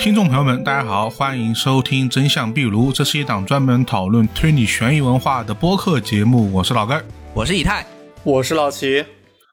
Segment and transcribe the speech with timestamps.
[0.00, 6.50] 听众朋友们，大家好，欢迎收听《真相壁炉》，这是一档专门讨论推理悬疑文化的播客节目。
[6.54, 7.04] 我是老根儿，
[7.34, 7.84] 我是以太，
[8.22, 9.04] 我是老齐。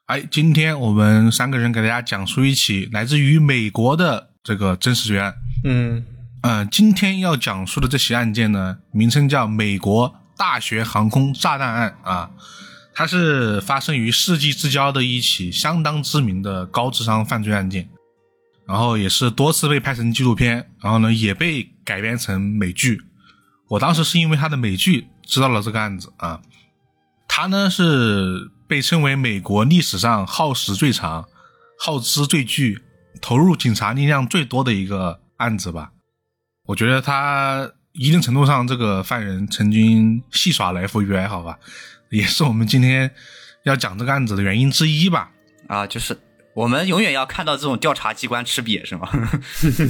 [0.06, 5.34] 哎，今天我们三个人给大家讲述一起来自于美国的这个真实悬案。
[5.64, 6.06] 嗯
[6.40, 12.30] 嗯，今天要讲述的这起案件呢，名称叫美国大学航空炸弹案啊，
[12.94, 17.90] 它是发生于世纪之交的一起相当知名的高智商犯罪案件。
[18.68, 23.00] 然后也是多次被拍成纪录片，然后呢也被改编成美剧。
[23.68, 26.42] 我当时是因为他的美剧知道了这个案子啊。
[27.26, 31.26] 他呢是被称为美国历史上耗时最长、
[31.78, 32.82] 耗资最巨、
[33.22, 35.92] 投入警察力量最多的一个案子吧。
[36.66, 41.58] 我觉得他一定程度上这个犯人曾经戏耍了 FBI，好吧，
[42.10, 43.10] 也是我们今天
[43.64, 45.30] 要讲这个案子的原因之一吧。
[45.68, 46.18] 啊，就是。
[46.58, 49.08] 我们永远要看到这种调查机关吃瘪，是吗？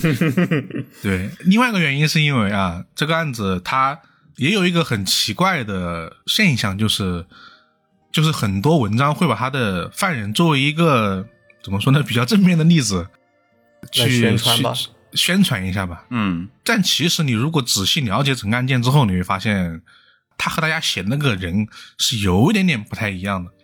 [1.02, 3.98] 对，另外一个原因是因为啊，这个案子它
[4.36, 7.24] 也有一个很奇怪的现象，就是
[8.12, 11.26] 就是很多文章会把他的犯人作为一个
[11.62, 13.08] 怎么说呢，比较正面的例子
[13.90, 14.74] 去宣传吧，
[15.14, 16.04] 宣传一下吧。
[16.10, 19.80] 嗯，但其实你如果仔细了解整个案件之后，你会发现
[20.36, 23.54] 他和大家写那个人是有一点点不太一样的啊。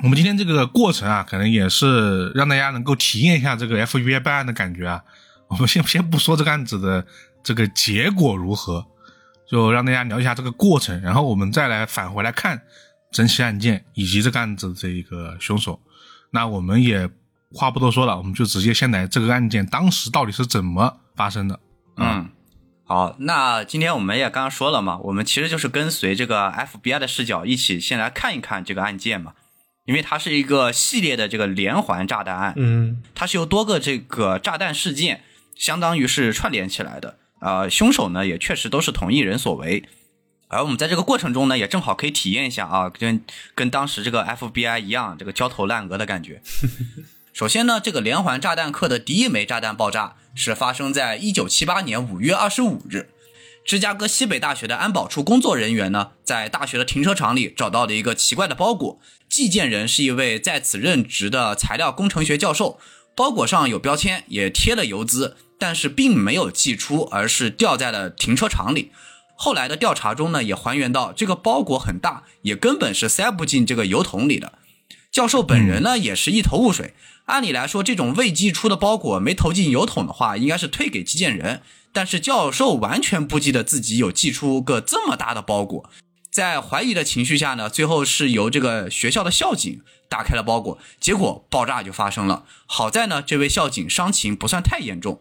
[0.00, 5.04] 我们今天这个过程啊，可能也是让大家能够体验一下这个 FBI 办案的感觉啊。
[5.48, 7.06] 我们先先不说这个案子的
[7.42, 8.86] 这个结果如何，
[9.46, 12.62] 就让大家聊一下这个过程，然后我们再来返回来看
[13.12, 15.78] 整起案件以及这个案子这一个凶手。
[16.30, 17.08] 那我们也
[17.52, 21.60] 话不多说了，我们就直接先来这个案件当时到底是怎么发生的。
[21.98, 22.30] 嗯，
[22.84, 29.34] 好，那今天我们也刚刚说了嘛，我们其实就是跟随这个 FBI 的视角一起先来看一看这个案件嘛。
[29.84, 35.22] 因为它是一个系列的这个连环炸弹案，嗯，它是由多个这个炸弹事件，
[35.56, 39.82] 相当于是串联起来的，呃，凶手呢也确实都是同一人所为，
[40.48, 43.24] 而我们在这个过程中呢，也正好可以体验一下啊，跟
[43.54, 46.40] 跟当时这个 FBI 一样，这个焦头烂额的感觉。
[47.32, 53.08] 首先呢，这个连环炸弹客的第一枚炸弹爆炸是发生在一九七八年五月二十五日。
[53.64, 62.78] 芝加哥西北大学的安保处工作人员呢，在大学的停车场里找到了一个奇怪的包裹，寄件人是一位在此任职的材料工程学教授。
[63.14, 68.90] 包裹上有标签，也贴了邮资，但是并没有寄出，而是掉在了停车场里。
[69.36, 74.54] 后来的调查中呢，也还原到这个包裹很大，也根本是塞不进这个邮筒里的。
[75.10, 76.94] 教授本人呢，也是一头雾水。
[77.26, 81.60] 按理来说，这种未寄出的包裹没投进邮筒的话，应该是退给寄件人。
[81.92, 85.90] 但是教授完全不记得自己有寄出个这么大的包裹，
[86.30, 92.44] 在怀疑的情绪下呢，最后是由这个学校的校警打开了包裹，结果爆炸就发生了。
[92.66, 95.20] 好在呢，这位校警伤情不算太严重。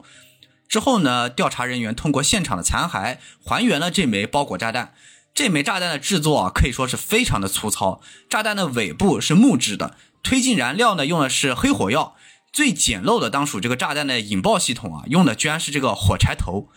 [0.70, 4.94] 之后呢，调查人员通过现场的残骸还原了这枚包裹炸弹。
[5.34, 8.02] 这枚炸弹的制作啊，可以说是非常的粗糙。
[8.30, 12.16] 炸弹的尾部是木质的，推进燃料呢用的是黑火药。
[12.52, 16.70] 最简陋的当属这个炸弹的引爆系统啊，用的居然是这个火柴头。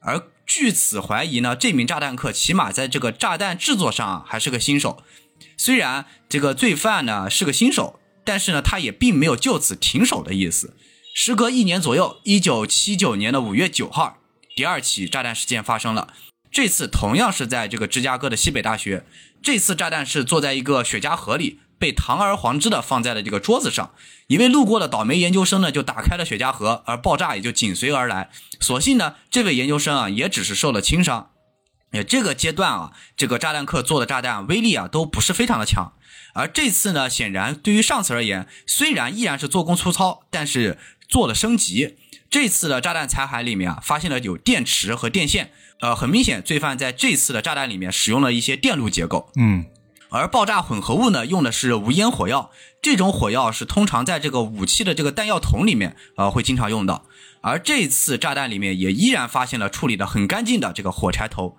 [0.00, 5.02] 而据此怀疑呢，这名炸弹客起码在这个炸弹制作上啊还是个新手。
[5.56, 10.76] 虽然这个罪犯呢是个新手，但是呢他也并没有就此停手的意思。
[11.14, 14.18] 时隔一年左右，一九七九年的五月九号，
[14.56, 16.12] 第二起炸弹事件发生了。
[16.50, 19.06] 这次同样是在这个芝加哥的西北大学。
[19.40, 21.60] 这次炸弹是坐在一个雪茄盒里。
[21.82, 23.92] 被堂而皇之的放在了这个桌子上，
[24.28, 28.30] 一位路过的倒霉研究生呢，就打开了雪茄盒，而爆炸也就紧随而来。
[28.60, 31.30] 所幸呢，这位研究生啊，也只是受了轻伤。
[31.90, 35.94] 哎，这个阶段啊，这个炸弹客做的炸弹威力啊，都不是非常的强。
[36.34, 40.78] 而这次呢，显然对于上次而言，虽然依然是做工粗糙，但是
[41.08, 41.96] 做了升级。
[42.30, 45.50] 这次的炸弹残骸里面啊，发现了有电池和电线。
[45.80, 49.32] 呃，很明显，罪犯在这次的炸弹里面使用了一些电路结构。
[49.34, 49.66] 嗯。
[50.12, 52.50] 而爆炸混合物呢，用的是无烟火药。
[52.82, 57.06] 这种火药是通常在这个武器的这个弹药筒里面，呃，会经常用到。
[57.40, 61.56] 而这次炸弹里面也依然发现了处理的很干净的这个火柴头。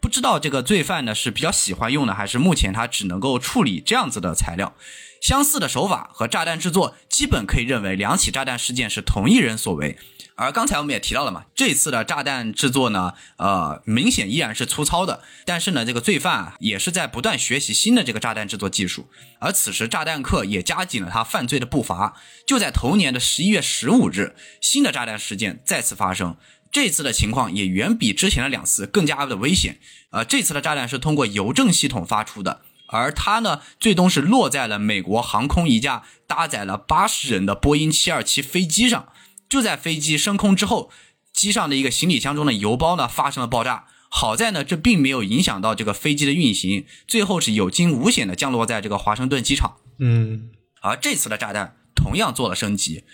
[0.00, 4.74] 不知道这个罪犯呢是比较喜欢用的，还是目前他只能够处理这样子的材料。
[5.20, 9.96] 相似的手法和炸弹制作，基本可以认为两起炸弹事件是同一人所为。
[10.34, 15.22] 而刚才我们也提到了嘛，这次的炸弹制作呢，呃，明显依然是粗糙的。
[15.44, 19.08] 但是呢，这个罪犯也是在不断学习新的这个炸弹制作技术。
[19.40, 22.16] 而此时，炸弹客也加紧了他犯罪的步伐。
[22.46, 26.36] 就在同年的十一月十五日，新的炸弹事件再次发生。
[26.72, 29.78] 这次的情况也远比之前的两次更加的危险。
[30.10, 39.08] 呃，这次的炸弹是通过邮政系统发出的，而它呢，最终是落在了美国航空一架搭载了八十人的波音七二七飞机上。
[39.52, 40.90] 就在飞机升空之后，
[41.30, 43.84] 机上的一个行李箱中的油包呢发生了爆炸。
[44.08, 49.76] 好在呢，这并没有影响到这个飞机的运行，最后是有惊无险的降落在这个华盛顿机场。
[49.98, 50.48] 嗯，
[50.80, 53.04] 而这次的炸弹同样做了升级，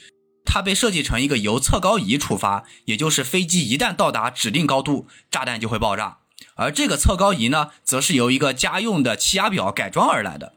[0.44, 6.18] 它被设计成一个由测高仪触发，也就是飞机一旦到达指定高度，炸弹就会爆炸。
[6.54, 10.54] 而这个测高仪呢，则是由一个家用的气压表改装而来的。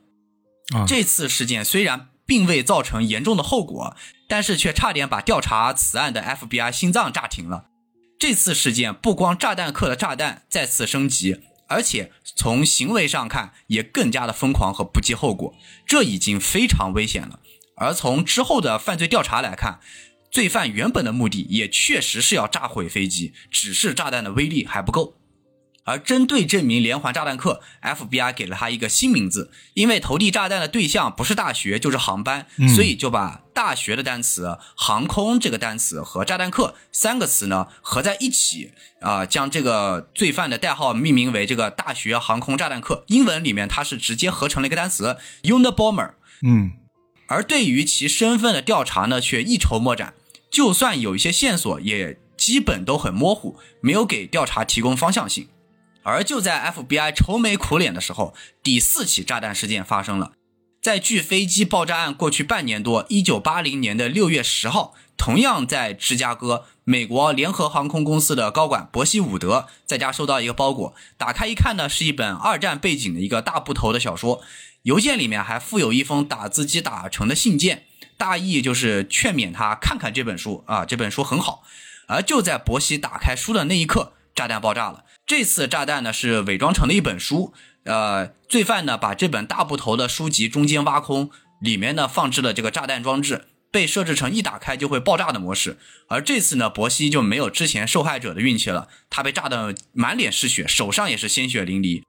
[0.75, 3.95] 啊，这次事件虽然并未造成严重的后果，
[4.31, 7.65] 但是却差点把调查此案的 FBI 心脏炸停了。
[8.17, 15.53] 这次事件不光炸弹客的炸弹再次升级，而且从行为上看也更加的疯狂和不计后果，
[15.85, 17.41] 这已经非常危险了。
[17.75, 19.81] 而从之后的犯罪调查来看，
[20.31, 25.17] 罪犯原本的目的也确实是要炸毁飞机，只是炸弹的威力还不够。
[25.83, 32.45] 而针对这名连环炸弹客，FBI 给了他一个新名字，因为投递炸弹的对象不是大学就是航班，
[32.75, 43.03] 所以就把大学的单词、航空这个单词和炸弹客三个词呢合在一起，啊，将这个罪犯的代号命名为这个大学航空炸弹客。
[43.07, 46.11] 英文里面它是直接合成了一个单词 Unabomber。
[46.43, 46.73] 嗯，
[47.27, 50.13] 而对于其身份的调查呢，却一筹莫展，
[50.51, 55.47] 就算有一些线索，也基本都很模糊，没有给调查提供方向性。
[56.03, 58.33] 而就在 FBI 愁眉苦脸的时候，
[58.63, 60.33] 第四起炸弹事件发生了。
[60.81, 74.41] 在距飞机爆炸案过去半年多，一九八零年的六月十号，同样在芝加哥，美国联合航空公司的高管伯西伍德在家收到一个包裹，打开一看呢，是一本二战背景的一个大部头的小说，
[74.81, 77.85] 邮件里面还附有一封打字机打成的信件，
[78.17, 81.61] 大意就是劝勉他看看这本书啊，这本书很好。
[82.07, 85.03] 而就在伯西打开书的那一刻，炸弹爆炸了。
[85.31, 87.53] 这次炸弹呢是伪装成了一本书，
[87.85, 91.31] 呃，罪犯呢把这本大部头的书籍中间挖空，
[91.61, 95.77] 里面呢放置了这个炸弹装置，被设置成一打开就会爆炸的模式。
[96.09, 102.03] 而这次呢，博西就没有之前受害者的运气了，他被炸得满脸是血，手上也是鲜血淋漓。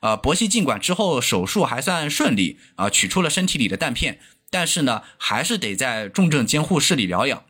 [0.00, 4.18] 呃，博西尽管之后手术还算顺利啊，取出了身体里的弹片，
[4.50, 7.44] 但是呢，还是得在重症监护室里疗养，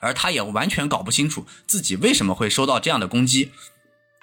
[0.00, 3.52] 而他也完全搞不清楚自己为什么会受到这样的攻击。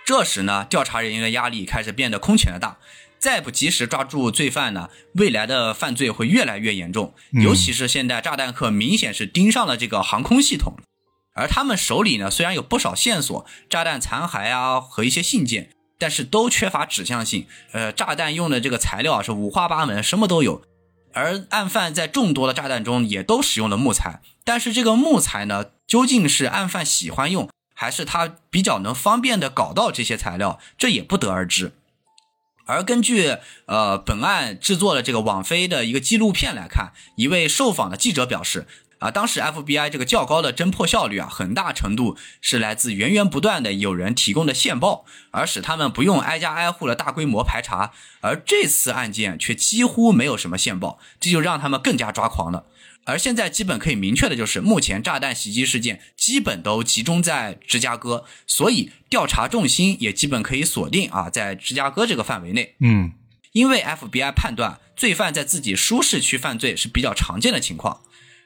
[0.06, 2.78] 这时呢，调查人员的压力开始变得空前的大，
[3.18, 7.14] 再不及时抓住罪犯呢，未来的犯罪会越来越严重。
[7.32, 10.76] 尤其是现在炸弹客明显是盯上了这个航空系统，
[11.34, 17.48] 而他们手里呢虽然有不少线索，炸弹残骸啊和一些信件，但是都缺乏指向性。
[17.72, 20.64] 呃，炸弹用的这个材料是五花八门，什么都有。
[21.14, 27.48] 而案犯在众多的炸弹中也都使用了木材，但是这个木材呢，究竟是案犯喜欢用？
[27.74, 31.74] 还是他比较能方便的搞到这些材料，这也不得而知。
[32.66, 38.66] 而根据呃本案制作的这个网飞的一个纪录片来看，一位受访的记者表示，
[39.00, 47.92] 啊，当时 FBI 这个较高的侦破效率啊，很大程度是来自源源不断的有人提供的线报，而使他们不用挨家挨户的大规模排查。
[48.22, 52.66] 而这次案件却几乎没有什么线报，这就让他们更加抓狂了。
[53.06, 62.76] 而现在基本可以明确的就是，目前炸弹袭击事件基本都集中在芝加哥，所以调查重心也基本可以锁定啊，在芝加哥这个范围内。
[62.80, 63.12] 嗯，
[63.52, 68.02] 因为 FBI 判断罪犯在自己舒适区犯罪是比较常见的情况。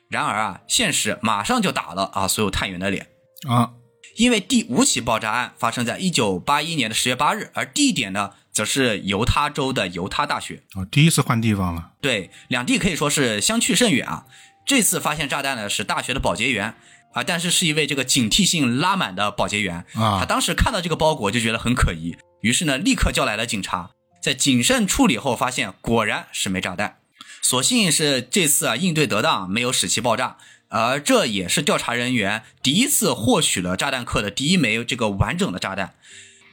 [0.09, 3.07] 然而啊，现实马上就打了啊所有探员的脸
[3.47, 3.73] 啊，
[4.15, 10.63] 因为第五起爆炸案发生在一九八一年的十月八日，而地点呢，则是犹他州的犹他大学。
[10.75, 11.91] 哦，第一次换地方了。
[12.01, 14.25] 对，两地可以说是相去甚远啊。
[14.67, 16.75] 这次发现炸弹的是大学的保洁员
[17.13, 20.19] 啊，但是是一位这个警惕性拉满的保洁员啊。
[20.19, 26.97] 他当时看到这个包裹就觉得很可疑，于是呢立刻叫来了警察，在谨慎处理后发现果然是枚炸弹。
[27.41, 30.35] 所幸是这次啊应对得当，没有使其爆炸，
[30.67, 35.95] 而这也是调查人员第一次获取了炸弹客的第一枚这个完整的炸弹。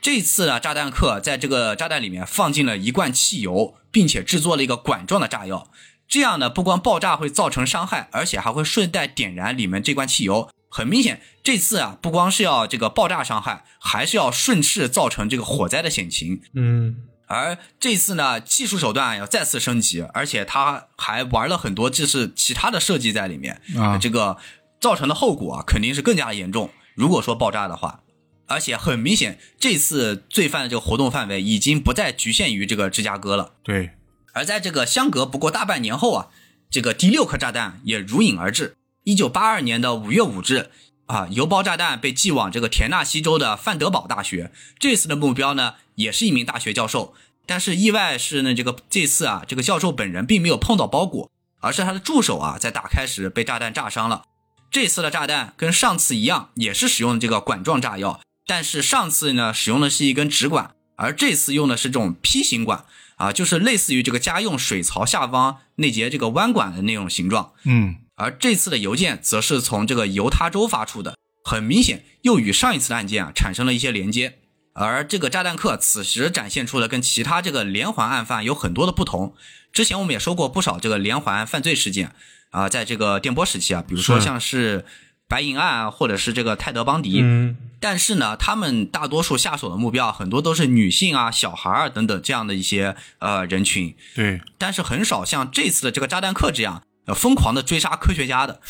[0.01, 5.69] 这次呢炸弹客在这个炸弹里面放进了一罐汽油，并且制作了一个管状的炸药。
[6.07, 10.49] 这样呢，不光爆炸会造成伤害，而且还会顺带点燃里面这罐汽油。
[10.69, 16.43] 很明显，这次啊，不光是要这个爆炸伤害，还是要顺势造成这个火灾的险情。
[16.53, 16.97] 嗯，
[17.29, 24.37] 而这次呢，技术手段要再次升级，而且他还玩了很多就是其他的设计在里面啊，这个
[24.81, 26.71] 造成的后果啊，肯定是更加严重。
[26.97, 28.01] 如果说爆炸的话，
[28.47, 33.55] 而且很明显，这次罪犯的这个活动范围已经不再局限于这个芝加哥了。
[33.63, 33.91] 对。
[34.35, 36.29] 而在这个相隔不过大半年后啊，
[36.71, 38.77] 这个第六颗炸弹也如影而至。
[39.05, 40.71] 一九八二年的五月五日
[41.07, 44.53] 啊，邮包炸弹被寄往这个田纳西州的范德堡大学。
[44.79, 47.15] 这次的目标呢，也是一名大学教授。
[47.47, 54.25] 但是意外是呢，这个这次啊，这个教授本人并没有碰到包裹，而是他的助手啊，在打开时被炸弹炸伤了。
[54.71, 67.53] 这次的炸弹跟上次一样，也是使用这个管状炸药，但是上次呢使用的是一根直管，而这次用的是这种 P 型管啊，就是类似于这个家用水槽下方那节这个弯管的那种形状。
[67.65, 74.39] 嗯，而这次的邮件则是从这个犹他州发出的，很明显又与上一次的案件啊产生了一些连接。
[74.77, 79.35] 而这个炸弹客此时展现出了跟其他这个连环案犯有很多的不同。
[79.73, 82.13] 之前我们也说过不少这个连环犯罪事件
[82.51, 84.85] 啊，在这个电波时期啊，比如说像是
[85.29, 98.63] 白银案啊，或者是这个泰德邦迪，嗯但是呢，他们大多数下手的目标很多都是女性啊、小孩儿等等这样的一些呃人群，对，但是很少像这次的这个炸弹客这样呃疯狂的追杀科学家的，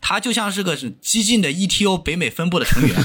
[0.00, 2.96] 他就像是个激进的 ETO 北美分部的成员，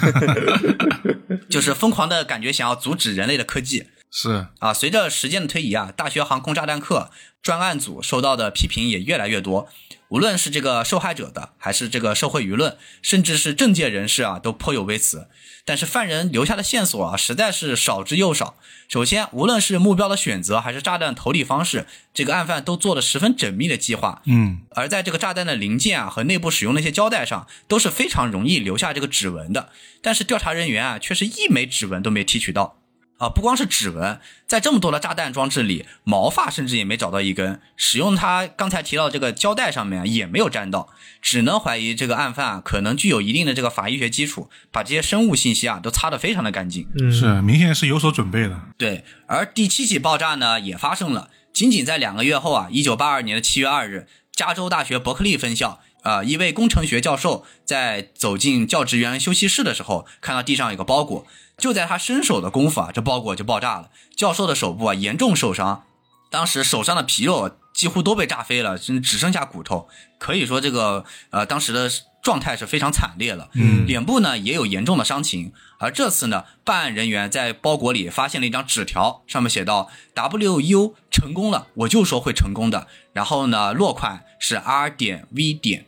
[1.51, 3.87] 就是疯狂的感觉想要阻止人类的科技。
[4.09, 9.67] 是，啊，随着时间的推移啊，大学航空炸弹客专案组受到的批评也越来越多。
[10.07, 15.27] 无论是这个受害者的，还是这个社会舆论，甚至是政界人士啊，都颇有微词。
[15.67, 18.55] 但是犯人留下的线索啊，实在是少之又少。
[18.87, 24.21] 首先，无论是目标的选择，还是炸弹投递方式，这个案犯都做了十分缜密的计划。
[24.27, 29.67] 嗯，而在这个炸弹的零件啊和内部使用的一些胶带上，都是非常容易留下这个指纹的。
[30.01, 32.77] 但是调查人员啊，却是一枚指纹都没提取到。
[33.17, 37.59] 啊，不光是指纹，在这么多的炸弹装置里，毛发甚至也没找到一根。
[37.75, 40.89] 使用它刚才提到这个胶带上面啊也没有沾到，
[41.21, 46.87] 只能怀疑这个案犯啊可能具有一定的这个法医学基础，把这些生物信息啊都擦得非常的干净。
[46.99, 48.59] 嗯是，明显是有所准备的。
[48.77, 61.25] 对，而第七起爆炸呢也发生了，仅仅在两个月后啊，一九八二年的七月二日，加州大学伯克利分校，呃，一位工程学教授在走进教职员休息室的时候，看到地上有个包裹，
[61.57, 65.83] 就在他伸手的功夫啊，这包裹就爆炸了，教授的手部啊严重受伤，
[66.29, 71.89] 当时手上的皮肉几乎都被炸飞了，只剩下骨头，可以说这个呃当时的
[72.21, 73.49] 状态是非常惨烈了。
[73.53, 75.51] 嗯脸部呢也有严重的伤情。
[75.79, 85.85] 而这次呢，办案人员在包裹里发现了一张纸条，上面写道：“WU 成功了，我就说会成功的。”然后呢，落款是 R 点 V 点。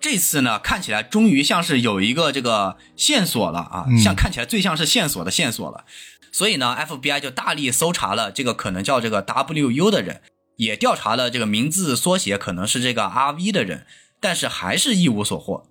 [0.00, 5.84] 这次呢，看起来终于像是有一个这个线索了啊，嗯像看起来最像是线索的线索了。
[6.32, 10.22] 所以呢，FBI 就大力搜查了这个可能叫这个 WU 的人，
[10.56, 13.84] 也调查了这个名字缩写可能是这个 RV 的人，
[14.20, 15.66] 但是还是一无所获。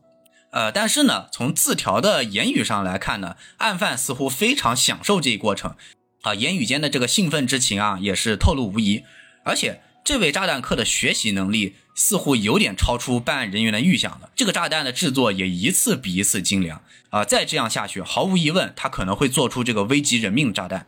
[0.51, 5.75] 呃，但是呢，从字条的言语上来看呢，案犯似乎非常享受这一过程，
[6.23, 9.03] 啊，言语间的这个兴奋之情啊，也是透露无遗。
[9.45, 14.31] 而且，这位炸弹客的学习能力似乎有点超出办案人员的预想了。
[14.35, 20.87] 这个炸弹的制作也一次比一次精良啊、再这样下去，毫无疑问，他可能会做出这个危及人命的炸弹。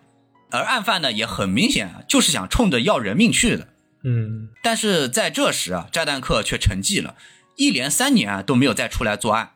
[0.49, 3.67] 而案犯呢，也很明显啊，就是想冲着要人命去的。
[4.03, 7.13] 嗯但是在这时啊，炸弹客却沉寂了，
[7.57, 9.51] 一连三年啊都没有再出来作案。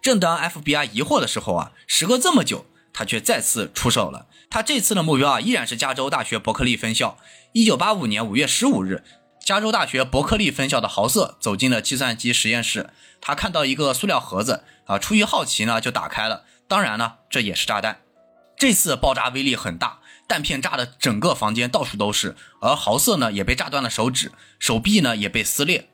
[0.00, 4.28] 正当 FBI 疑惑的时候啊，时隔这么久，他却再次出手了。
[4.48, 7.18] 他这次的目标啊，依然是加州大学伯克利分校。
[7.54, 9.04] 一九八五年五月十五日，
[9.38, 16.42] 加州大学伯克利分校的豪瑟走进了计算机实验室，他看到一个塑料盒子啊，出于好奇呢，就打开了。
[16.66, 18.00] 当然呢，这也是炸弹。
[18.58, 25.90] 这次爆炸威力很大，弹片炸的整个房间到处都是，而豪瑟呢也被炸断了手指，手臂呢也被撕裂。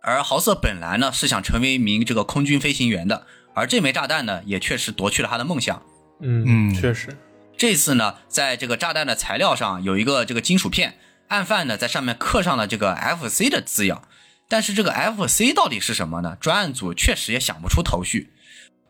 [0.00, 5.82] 而豪瑟本来呢是想成为一名这个空军飞行员的，而这枚炸弹呢也确实夺去了他的梦想。
[6.22, 7.14] 嗯嗯确实，
[7.56, 14.08] 这次呢，在这个炸弹的材料上有一个这个金属片，案犯呢在上面刻上了这个 FC 的字样，
[14.48, 16.36] 但是这个 FC 到底是什么呢？
[16.40, 18.32] 专案组确实也想不出头绪。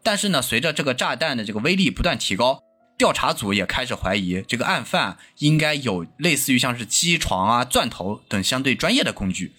[0.02, 2.62] 但是呢，随着这个炸弹的这个威力不断提高，
[2.98, 9.52] 调查组也开始怀疑这个案犯应该有类似于像是机床啊、钻头等相对专业的工具。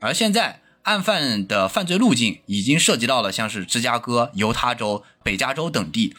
[0.00, 6.16] 而现在，案犯的犯罪路径已经涉及到了像是芝加哥、犹他州、北加州等地，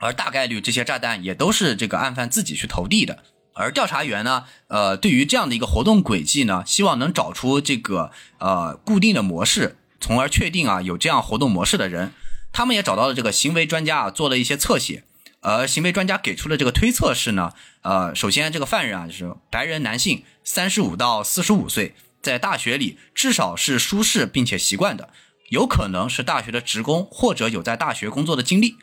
[0.00, 3.22] 而大概率这些炸弹也都是这个案犯自己去投递的。
[3.52, 12.12] 而调查员呢，呃，对于这样的一个活动轨迹呢，希望能找出这个呃固定的模式，从而确定啊有这样活动模式的人。
[12.52, 15.04] 他们也找到了这个行为专家啊，做了一些侧写。
[15.42, 17.52] 而行为专家给出的这个推测是呢，
[17.82, 25.08] 呃，首先这个犯人啊就是白人男性，三十五到四十五岁，在大学里至少是舒适并且习惯的，
[25.48, 28.76] 有可能是大学的职工或者有在大学工作的经历。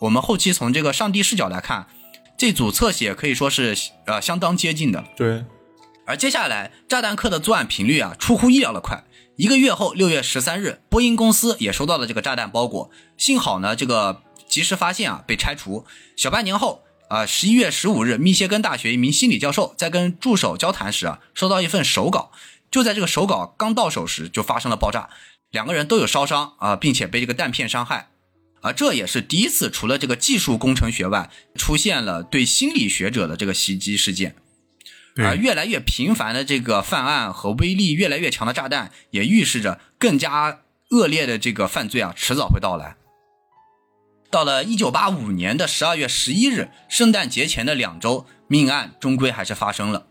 [0.00, 1.86] 我们后期从这个上帝视角来看，
[2.36, 3.76] 这组侧写可以说是
[4.06, 5.04] 呃相当接近的。
[5.16, 5.44] 对，
[6.06, 9.04] 而接下来，炸弹客的作案频率啊，出乎意料的快。
[9.36, 15.84] 一个月后，六月十三日，波音公司也收到了这个炸弹包裹，幸好呢，这个及时发现啊，被拆除。
[16.16, 22.30] 小半年后，啊、十一月十五日，密歇根大学一名心理教授在跟助手交谈时啊，收到一份手稿，
[22.70, 25.08] 就在这个手稿刚到手时，就发生了爆炸。
[25.50, 28.10] 两个人都有烧伤啊，并且被这个弹片伤害。
[28.60, 34.36] 而这也是第一次，除了这个技术工程学外，出现了对心理学者的这个袭击事件。
[35.16, 40.60] 而越来越频繁的这个犯案和威力越来越强的炸弹，也预示着更加
[40.90, 42.96] 恶劣的这个犯罪啊，迟早会到来。
[44.30, 50.06] 到了一九八五年的十二月十一日，圣诞节前的两周，命案终归还是发生了。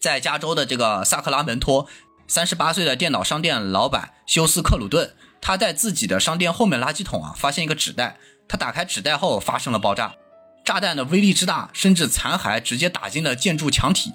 [0.00, 1.86] 在加州的这个萨克拉门托，
[2.26, 5.14] 三十八岁的电脑商店老板休斯克鲁顿，
[5.46, 8.16] 他在自己的商店后面垃圾桶啊，发现一个纸袋。
[8.48, 10.14] 他打开纸袋后，发生了爆炸。
[10.64, 14.14] 炸弹的威力之大，甚至残骸直接打进了建筑墙体，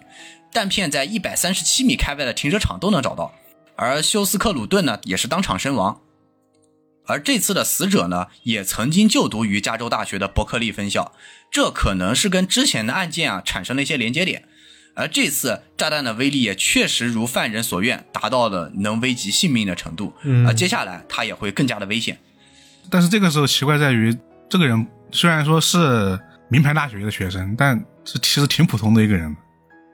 [0.51, 3.31] 弹片在一百三十七米开外的停车场都能找到。
[3.75, 6.01] 而休斯克鲁顿呢，也是当场身亡。
[7.05, 11.13] 而这次的死者呢，也曾经就读于加州大学的伯克利分校，
[11.51, 14.49] 这可能是跟之前的案件啊产生了一些连接点。
[15.00, 20.13] 而这次炸弹的威力也确实如犯人所愿，达到了能危及性命的程度。
[20.24, 22.20] 嗯而接下来他也会更加的危险。
[22.89, 24.15] 但是这个时候奇怪在于，
[24.50, 29.36] 这个人虽然说是名牌大学的学生，但是其实挺普通的一个人。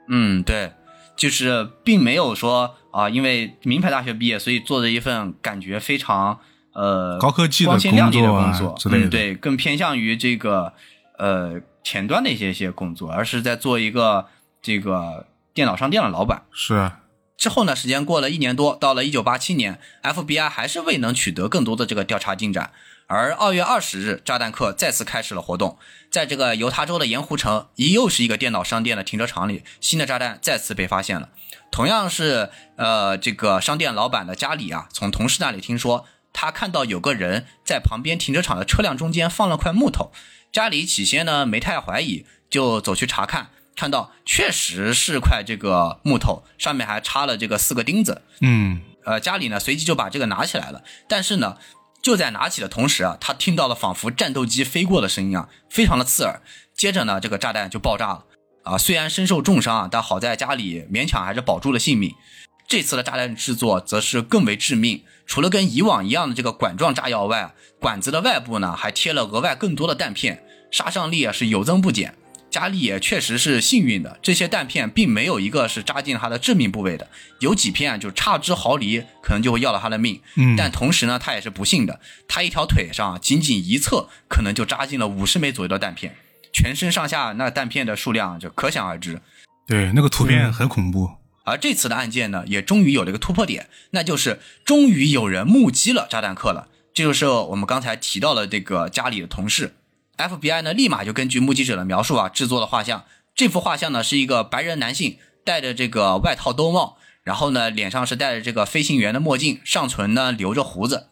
[0.07, 0.71] 嗯，对，
[1.15, 6.39] 就是并没有说啊，因为名牌大学毕业，所以做着一份感觉非常
[6.73, 10.71] 呃高科技的工作啊工作之类的嗯，对，更偏向于这个
[11.17, 14.25] 呃前端的一些一些工作，而是在做一个
[14.65, 16.45] 这个电脑商店的老板。
[16.51, 17.01] 是啊，
[17.37, 22.71] 之后呢，时间过了一年多，到了一九八七年，FBI 还是未能取得更多的这个调查进展。
[23.05, 25.77] 而二月二十日，炸弹客再次开始了活动，
[26.09, 31.29] 在这个犹他州的盐湖城，一又是一个电脑商店的停车场里，新的炸弹再次被发现了。
[31.69, 40.11] 同样是呃，这个商店老板的家里啊，从同事那里听说，他看到有个人在旁边停车场的车辆中间放了块木头。
[40.51, 48.21] 家里起先呢没太怀疑，就走去查看，看到确实是块这个木头，上面还插了这个四个钉子。
[48.41, 51.57] 嗯，呃，家里呢随即就把这个拿起来了，但是呢，
[52.01, 56.41] 就在拿起的同时啊，他听到了仿佛战斗机飞过的声音啊，非常的刺耳。
[56.73, 58.25] 接着呢，这个炸弹就爆炸了
[58.63, 62.15] 啊，虽然身受重伤啊，但好在家里勉强还是保住了性命。
[62.67, 72.15] 这次的炸弹制作则是更为致命，除了跟以往一样的这个管状炸药外，管子的外部呢还贴了额外更多的弹片，杀伤力啊是有增不减。
[72.55, 80.21] 佳丽也确实是幸运的，这些弹片并没有一个是扎进他的致命部位的，有几片啊就差之毫厘，可能就会要了他的命。
[80.35, 86.15] 嗯但同时呢，他也是不幸的，他一条腿上啊仅仅一侧可能就扎进了五十枚左右的弹片，
[86.53, 89.19] 全身上下那弹片的数量就可想而知。
[89.67, 91.09] 对，那个图片很恐怖。
[91.43, 96.69] 而这次的案件呢，也终于有了一个突破点，那就是终于有人目击了炸弹客了。
[96.93, 99.75] 这就是我们刚才提到的这个家里的同事
[100.17, 103.05] ，FBI 呢立马就根据目击者的描述啊制作了画像。
[103.35, 111.07] 这幅画像呢是一个白人男性戴着这个外套兜帽，然后呢脸上是戴着这个飞行员的墨镜，上唇呢留着胡子。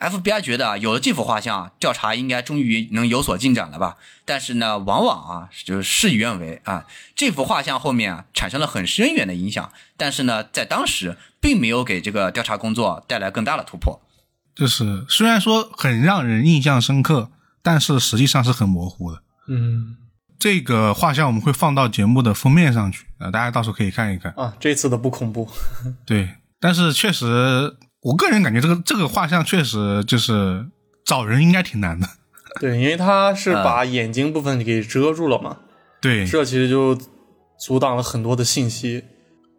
[0.00, 3.98] FBI 觉得啊，有了这幅画像，调查应该终于能有所进展了吧？
[4.24, 6.86] 但是呢，往往啊，就是事与愿违啊。
[7.14, 14.00] 这幅画像后面啊，产生了很深远的影响，但是呢，在当时并没有给这个调查工作带来更大的突破。
[14.56, 17.30] 就是虽然说很让人印象深刻，
[17.62, 19.22] 但是实际上是很模糊的。
[19.48, 19.96] 嗯
[20.38, 24.32] 这个画像我们会放到节目的封面上去啊、大家到时候可以看一看。
[24.36, 25.48] 啊，这次的不恐怖。
[26.04, 30.66] 对，但是确实，我个人感觉这个这个画像确实就是
[31.04, 32.08] 找人应该挺难的。
[32.60, 35.58] 对，因为他是把眼睛部分给遮住了嘛，
[36.00, 36.98] 对，这其实就
[37.58, 39.04] 阻挡了很多的信息。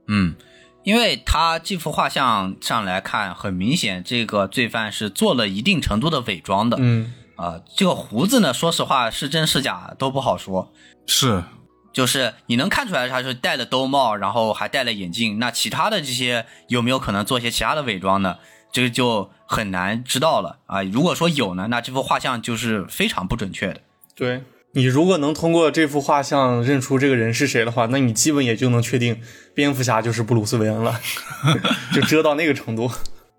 [0.09, 0.35] 嗯，
[0.83, 6.75] 因为他这幅画像上来看，很明显这个罪犯是做了一定程度的伪装的。
[6.81, 10.71] 嗯啊、这个胡子呢，说实话是真是假都不好说。
[11.05, 11.43] 是
[11.91, 18.37] 就是你能看出来他是戴了兜帽，然后还戴了眼镜，那其他的这些有没有可能做些其他的伪装呢？
[18.71, 20.81] 这个就很难知道了啊。
[20.81, 23.81] 如果说有呢，那这幅画像就是非常不准确的。
[24.15, 29.21] 对你如果能通过这幅画像认出这个人是谁的话，那你基本也就能确定
[29.53, 30.99] 蝙蝠侠就是布鲁斯韦恩了，
[31.93, 32.89] 就遮到那个程度。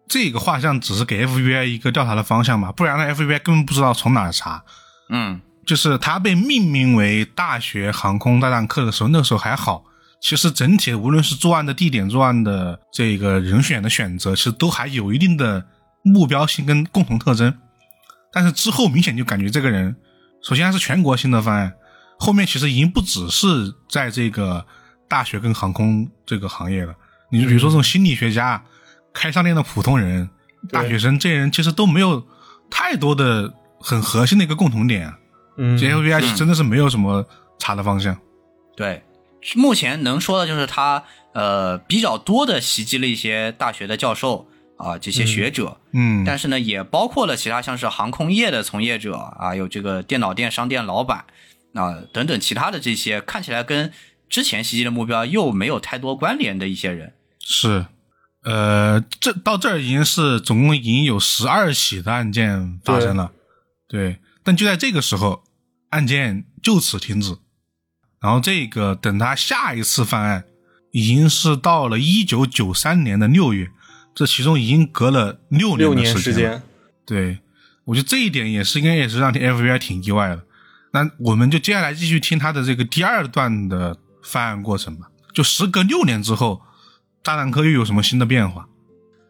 [0.07, 4.63] 这个画像只是给 FBI 一个调查的方向嘛，不然呢 FBI 根本不知道从哪查。
[5.09, 9.85] 嗯就是它被命名为大学航空炸弹课的时候，那个时候还好。
[10.21, 15.67] 其实整体无论是作案的地点、作案的这个人选的选择，其实都还有一定的
[16.03, 17.55] 目标性跟共同特征。
[18.33, 19.97] 但是之后明显就感觉这个人，
[20.43, 21.75] 首先他是全国性的犯案，
[22.19, 24.67] 后面其实已经不只是在这个
[25.09, 26.95] 大学跟航空这个行业了。
[27.31, 28.63] 你就比如说这种心理学家、
[29.15, 30.29] 开商店的普通人、
[30.71, 32.23] 大学生这些人，其实都没有
[32.69, 35.19] 太多的很核心的一个共同点啊。
[35.57, 37.25] 嗯，这 FBI 真的是没有什么
[37.59, 38.19] 查的方向。
[38.77, 39.05] 对，
[39.55, 51.25] 目前能说的就是他呃比较多的袭击了一些大学的教授，啊这些学者，嗯，但是呢，也包括了其他像是航空业的从业者啊，有这个电脑店商店老板
[51.75, 53.93] 啊等等其他的这些看起来跟
[54.29, 57.13] 之前袭击的目标又没有太多关联的一些人。
[57.39, 57.87] 是，
[58.45, 63.33] 呃，这到这儿已经是总共已经有十二起的案件发生了，
[63.89, 65.45] 对，但就在这个时候，
[65.91, 67.37] 案件就此停止，
[68.21, 70.45] 然后这个等他下一次犯案，
[70.93, 73.71] 已经是到了一九九三年的六月，
[74.15, 76.63] 这其中已经隔了六六年的时间，
[77.07, 77.39] 对，
[77.87, 80.45] 我觉得这一点也是应该也是让 FBI 挺意外的。
[80.93, 85.09] 那我们就接下来继续听他的这个第二段的犯案过程吧。
[85.33, 86.63] 就时隔六年之后，
[87.25, 88.69] 炸弹科又有什么新的变化？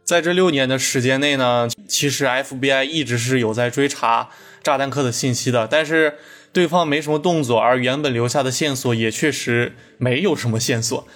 [0.04, 4.30] 在这六年的时间内呢，其实 FBI 一直是有在追查
[4.64, 6.18] 炸弹客的信息的，但是
[6.52, 11.06] 对方没什么动作，而原本留下的线索也确实没有什么线索，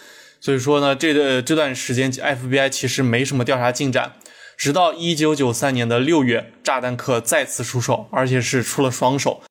[0.40, 4.12] 所以说呢，这个这段时间 FBI 其实没什么调查进展。
[4.56, 9.42] 直到一九九三年的六月，炸弹客再次出手，而且是出了双手。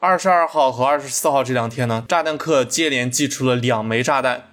[0.00, 4.50] 二十二号和二十四号这两天呢，炸弹客接连寄出了两枚炸弹，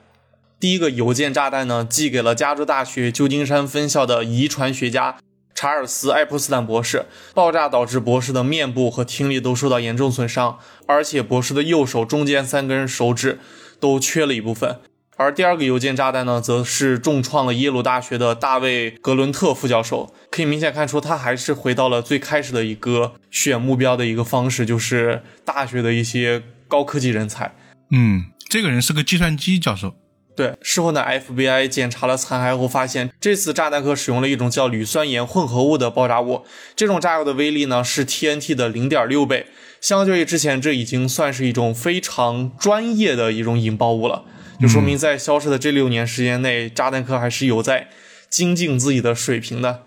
[0.65, 5.17] 第一个邮件炸弹呢，寄给了加州大学旧金山分校的遗传学家
[5.53, 7.05] 查尔斯·爱普斯坦博士。
[7.35, 13.37] 爆炸导致博士的面部和听力都受到严重损伤，而且博士的右手中间三根手指
[13.79, 14.79] 都缺了一部分。
[15.17, 20.11] 而第二个邮件炸弹呢，则是重创了耶鲁大学的大卫·格伦特副教授。
[20.31, 27.53] 可以明显看出，他还是回到了最开始的一个选目标的一个方式，就是大学的一些高科技人才。
[27.91, 29.93] 嗯，这个人是个计算机教授。
[30.35, 36.43] 对，事后呢，FBI 检查了残骸后发现，这次炸弹客使用了一种叫铝酸盐混合物的爆炸物，
[36.75, 39.47] 这种炸药的威力呢是 TNT 的零点六倍，
[39.79, 44.25] 相较于之前，这已经算是一种非常专业的一种引爆物了，
[44.59, 47.87] 就说明在消失的这六年时间内，炸弹客还是有在
[48.29, 49.83] 精进自己的水平的。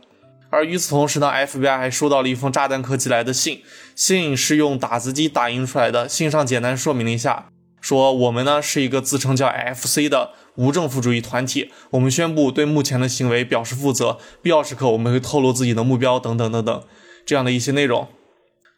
[0.48, 3.60] 而与此同时呢，FBI 还收到了一封炸弹客寄来的信，
[3.94, 7.50] 信是用打字机打印出来的，信上简单说明了一下。
[7.80, 16.82] 说我们呢是一个自称叫 FC 的无政府主义团体，我们宣布对目前的行为表示负责，必要时刻我们会透露自己的目标等等等等
[17.24, 18.08] 这样的一些内容。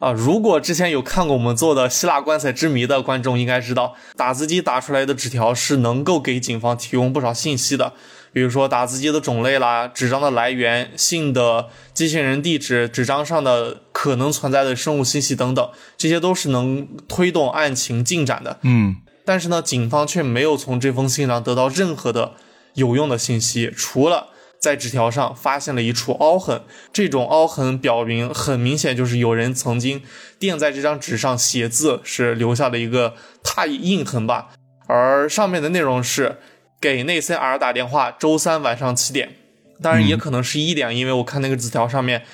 [0.01, 7.93] 啊，如果之前有看过我们做的希腊棺材之谜的观众应该知道，打字机打出来的纸条是能够给警方提供不少信息的，
[8.33, 18.59] 比如说打字机的种类啦、纸张的来源、信的机器人地址、纸张上的可能存在的生物信息等等，这些都是能推动案情进展的。
[18.63, 22.33] 嗯，但是呢，警方却没有从这封信上得到任何的
[22.73, 24.29] 有用的信息，除了
[24.61, 26.63] 在纸条上发现了一处凹痕。
[26.93, 30.03] 这种凹痕表明，很明显就是有人曾经
[30.39, 34.51] 垫在这张纸上写字，是留下了一个拓印痕吧。
[34.87, 36.39] 而上面的内容是
[36.81, 39.37] 给内森 R 打电话，周三晚上七点。
[39.83, 42.25] 当然也可能是一点，因为我看那个纸条上面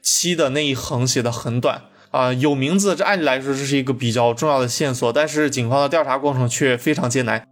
[0.00, 1.82] 七的那一横写的很短。
[2.12, 7.42] 啊、有名字，这按理来说这是一个比较重要的线索，但是警方的调查过程却非常艰难。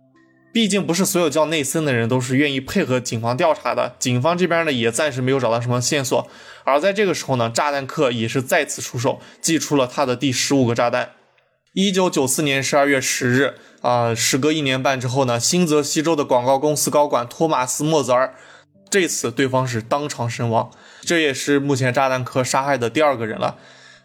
[0.53, 6.29] 毕竟不是所有叫内森的人都是愿意配合警方调查的，警方这边呢也暂时没有找到什么线索。
[6.65, 11.11] 而在这个时候呢，炸弹客也是再次出手，寄出了他的第十五个炸弹。
[11.73, 18.35] 一九九四年十二月十日，啊、时隔一年半之后呢，新泽西州的广告公司高管托马斯·莫泽尔，
[18.91, 23.57] 这次对方是当场身亡，这也是目前炸弹客杀害的第二个人了。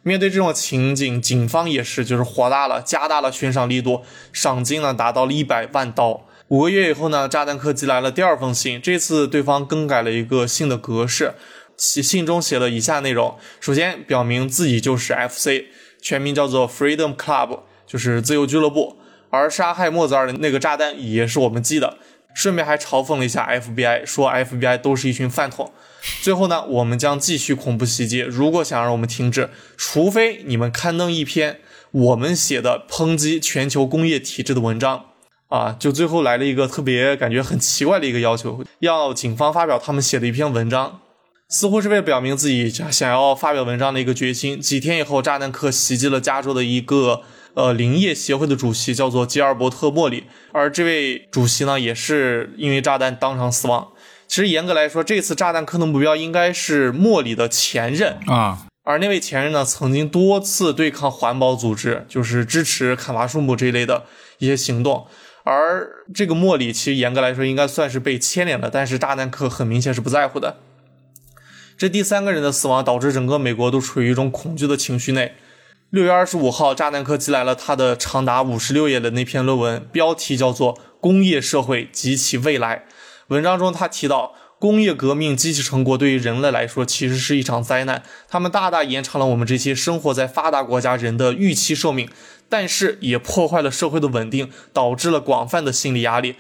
[0.04, 6.28] 面对这种情景，警方也是就是火大了，加大了悬赏力度，赏金呢达到了一百万刀。
[6.50, 11.34] 五个月以后呢，炸弹客寄来了第二封信，这次对方更改了一个信的格式，
[11.76, 15.66] 其信中写了以下内容：首先表明自己就是 FC，
[16.00, 18.98] 全名叫做 Freedom Club，就是自由俱乐部。
[19.32, 21.98] 而杀害莫泽尔的那个炸弹也是我们寄的，
[22.36, 25.74] 顺便还嘲讽了一下 FBI，说 FBI 都是一群饭桶。
[26.22, 28.20] 最后呢，我们将继续恐怖袭击。
[28.20, 35.06] 如果想让我们停止，除非你们刊登一篇我们写的抨击全球工业体制的文章。
[35.48, 41.02] 啊，就最后来了一个特别感觉很奇怪的一个要求，要警方发表他们写的一篇文章，
[41.50, 44.60] 似乎是为了表明自己想要发表文章的一个决心。
[44.60, 47.22] 几天以后，炸弹客袭击了加州的一个
[47.54, 53.90] 呃林业协会的主席，叫做吉尔伯特·莫里，而这位主席呢，也是因为炸弹当场死亡。
[54.28, 64.06] 其实严格来说，这次炸弹客的目标应该是莫里的前任，啊，而那位前任呢，曾经多次对抗环保组织，就是支持砍伐树木这一类的
[64.40, 65.06] 一些行动。
[65.46, 70.58] 而这个莫里其实严格来说应该算是被牵连的，但是炸弹客很明显是不在乎的。
[71.78, 75.34] 这第三个人的死亡导致整个美国都处于一种恐惧的情绪内。
[75.92, 82.78] 六月二十五号，炸弹客寄来了他的长达五十六页的那篇论文，标题叫做《工业社会及其未来》。
[83.28, 92.10] 文章中他提到，工业革命机器成果对于人类来说其实是一场灾难，他们大大延长了我们这些生活在发达国家人的预期寿命，
[92.50, 96.36] 但是也破坏了社会的稳定，导致了广泛的心理压力，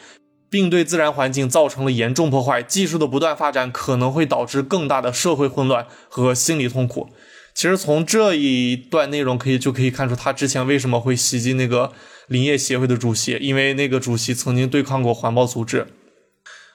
[0.49, 2.61] 并对自然环境造成了严重破坏。
[2.61, 7.09] 技术的不断发展可能会导致更大的社会混乱和心理痛苦。
[7.53, 11.93] 其实从这一段内容可以就可以看出，他之前为什么会袭击那个
[12.27, 15.87] 林业协会的主席，因为那个主席曾经对抗过环保组织。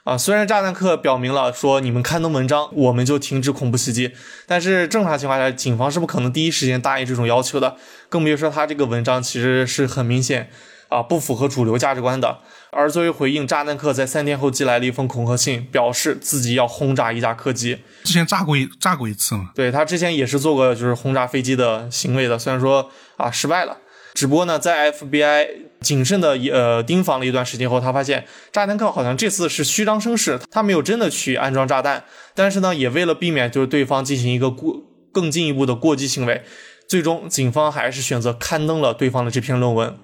[0.04, 4.12] 啊，虽然炸弹客表明了说你们刊登文章，我们就停止恐怖袭击，
[4.46, 7.76] 但是正常情况下，警方是不可能第一时间答应这种要求的，
[8.08, 10.50] 更别说他这个文章其实是很明显
[10.88, 12.38] 啊不符合主流价值观的。
[12.70, 17.78] 而作为回应，炸弹客在三天后寄来了一封恐吓信，表示自己要轰炸一架客机。
[18.04, 19.50] 之前炸过一炸过一次嘛？
[19.54, 23.76] 对他之前也是做过就是轰炸飞机的行为的，虽然说啊失败了，
[24.14, 25.48] 只不过呢，在 FBI
[25.80, 36.42] 谨慎的呃盯防了一段时间后，他发现炸弹客好像这次是虚张声势，他没有真的去安装炸弹，但是呢，也为了避免就是对方进行一个过更进一步的过激行为，
[36.88, 39.96] 最终警方还是选择刊登了对方的这篇论文。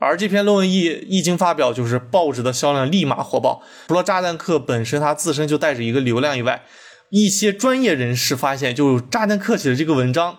[0.00, 3.62] 而这篇论文一一经发表，就是报纸的销量立马火爆。
[3.88, 6.62] 除了炸弹客本身，他自身就带着一个流量以外，
[7.10, 10.38] 一些专业人士发现，就炸弹客写的这个文章，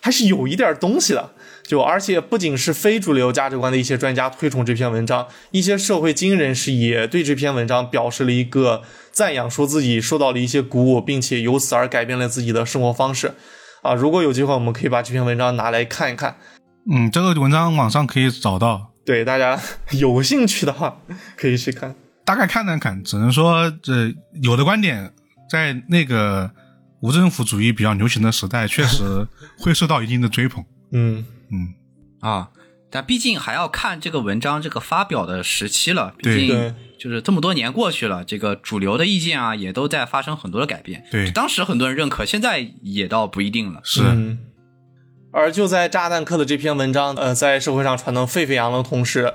[0.00, 1.32] 还是有一点东西的。
[1.66, 13.34] 就而且不仅是非主流价值观的一些专家推崇这篇文章，一些社会精英人士也对这篇文章表示了一个赞扬，说自己受到了一些鼓舞，并且由此而改变了自己的生活方式。
[13.82, 16.36] 啊，如果有机会，我们可以把这篇文章拿来看一看。
[16.90, 18.92] 嗯，这个文章网上可以找到。
[19.04, 19.60] 对大家
[19.98, 20.98] 有兴趣的话，
[21.36, 21.94] 可以去看。
[22.24, 25.12] 大概看了看，只能说这有的观点
[25.50, 26.50] 在那个
[27.00, 29.26] 无政府主义比较流行的时代，确实
[29.58, 30.64] 会受到一定的追捧。
[30.92, 31.74] 嗯嗯
[32.20, 32.50] 啊，
[32.90, 36.14] 但毕竟还要看这个文章这个发表的时期了。
[36.18, 41.04] 毕竟就是这么多年过去了，这个主流的意见啊，也都在发生很多的改变。
[41.10, 43.80] 对当时很多人认可，现在也倒不一定了。
[43.84, 44.38] 是，嗯。
[45.32, 49.34] 而就在炸弹客的这篇文章，呃，在社会上传得沸沸扬扬的同时，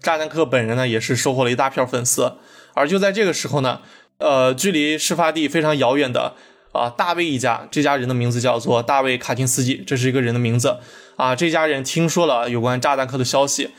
[0.00, 2.34] 炸弹客本人呢也是收获了一大票粉丝。
[2.74, 3.80] 而就在这个时候呢，
[4.18, 6.36] 呃，距离事发地非常遥远的
[6.78, 10.78] 啊，大卫一家，这家人的名字叫做大卫卡钦斯基，这是一个人的名字
[11.16, 11.34] 啊。
[11.34, 13.70] 这家人听说了有关炸弹客的消息，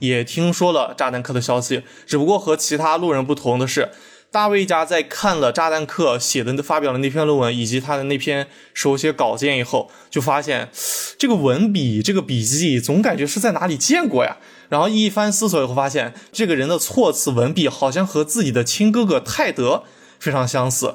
[0.00, 3.90] 也听说了炸弹客的消息，只不过和其他路人不同的是，
[4.30, 10.70] 大卫一家在看了炸弹客写的发表的那篇论文以及他的那篇手写稿件以后，就发现
[11.18, 14.38] 这个文笔、这个笔记总感觉是在哪里见过呀。
[14.68, 19.84] 然后一番思索以后，发现这个人的措辞文笔好像和自己的亲哥哥泰德
[20.18, 20.94] 非常相似。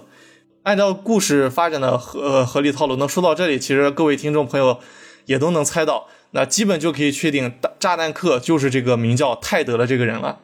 [0.67, 4.81] 按照故事发展的合合理套路，那说到这里，其实各位听众朋友
[5.25, 10.39] 也都能猜到，那基本就可以确定炸炸弹客就是这个名叫泰德的这个人了。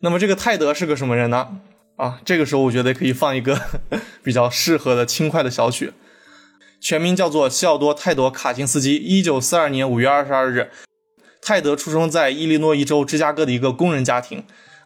[0.00, 1.58] 那么这个泰德是个什么人呢？
[1.96, 3.60] 啊，这个时候我觉得可以放一个
[4.24, 5.92] 比较适合的轻快的小曲，
[6.80, 10.70] 全名叫做西奥多·泰德·卡钦斯基，一九四二年五月二十二日，
[11.42, 14.42] 泰德出生在伊利诺伊州芝加哥的一个工人家庭。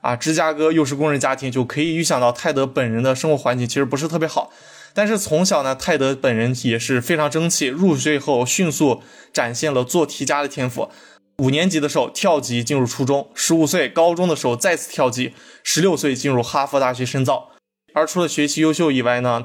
[0.06, 4.52] 啊，芝加哥又是工人家庭，就可以预想到泰德本人的生活环境其实不是特别好。
[4.94, 10.88] 但是从小呢，泰德本人也是非常争气，入学后迅速展现了做题家的天赋。
[11.38, 17.50] 五年级的时候跳级进入初中，十五岁高中的时候再次跳级，十六岁进入哈佛大学深造。
[17.92, 19.44] 而除了学习优秀以外呢，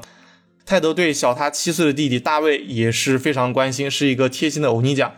[0.64, 5.14] 泰德对小他七岁的弟弟大卫也是非常关心，是一个贴心的欧尼酱。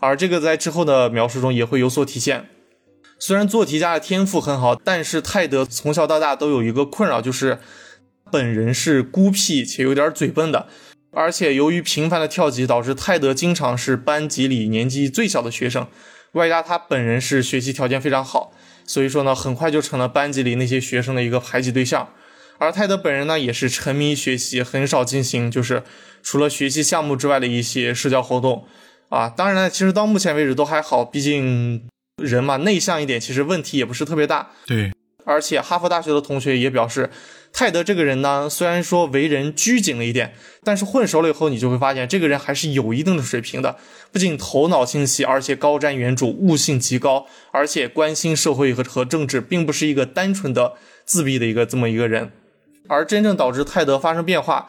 [0.00, 2.50] 而这个在之后的描述中也会有所体现。
[3.24, 7.60] 虽然做题家的天赋很好，但是泰德从小到大都有一个困扰，就是
[8.32, 10.66] 本人是孤僻且有点嘴笨的。
[11.12, 15.86] 而且由于频繁的跳级，导致泰德经常是班级里年纪最小的学生，
[16.32, 18.50] 外加他本人是学习条件非常好，
[18.84, 22.08] 所以说呢，很快就成了班级里那些学生的一个排挤对象。
[22.58, 25.84] 而泰德本人呢，也是沉迷学习，很少进行就是
[26.24, 28.66] 除了学习项目之外的一些社交活动。
[29.10, 31.86] 啊，当然了，其实到目前为止都还好，毕竟
[32.22, 34.50] 人嘛，内向一点，其实问题也不是特别大。
[34.66, 34.92] 对，
[35.24, 37.10] 而且哈佛大学的同学也表示，
[37.52, 43.76] 泰德这个人呢，虽然说为人拘谨了一点，但是混熟了以后，你就会发现这个人还是有一定的水平的，
[44.10, 52.32] 不仅头脑清晰，而且高瞻远瞩，悟性极高，而且关心社会和和政治，并不是一个单纯的自闭的一个这么一个人。
[52.88, 54.68] 而真正导致泰德发生变化，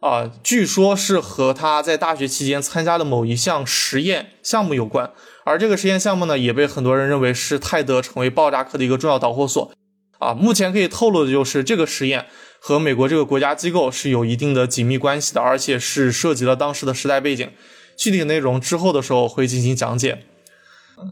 [0.00, 5.10] 啊、据说是和他在大学期间参加的某一项实验项目有关。
[5.44, 9.72] 而这个实验项目呢，也被很多人认为是泰德成为爆炸客的一个重要导火索。
[10.18, 12.26] 啊，目前可以透露的就是这个实验
[12.58, 17.50] 和美国这个国家机构是有一定的紧密关系的，而且是涉及了当时的时代背景。
[17.96, 20.24] 具体内容之后的时候会进行讲解。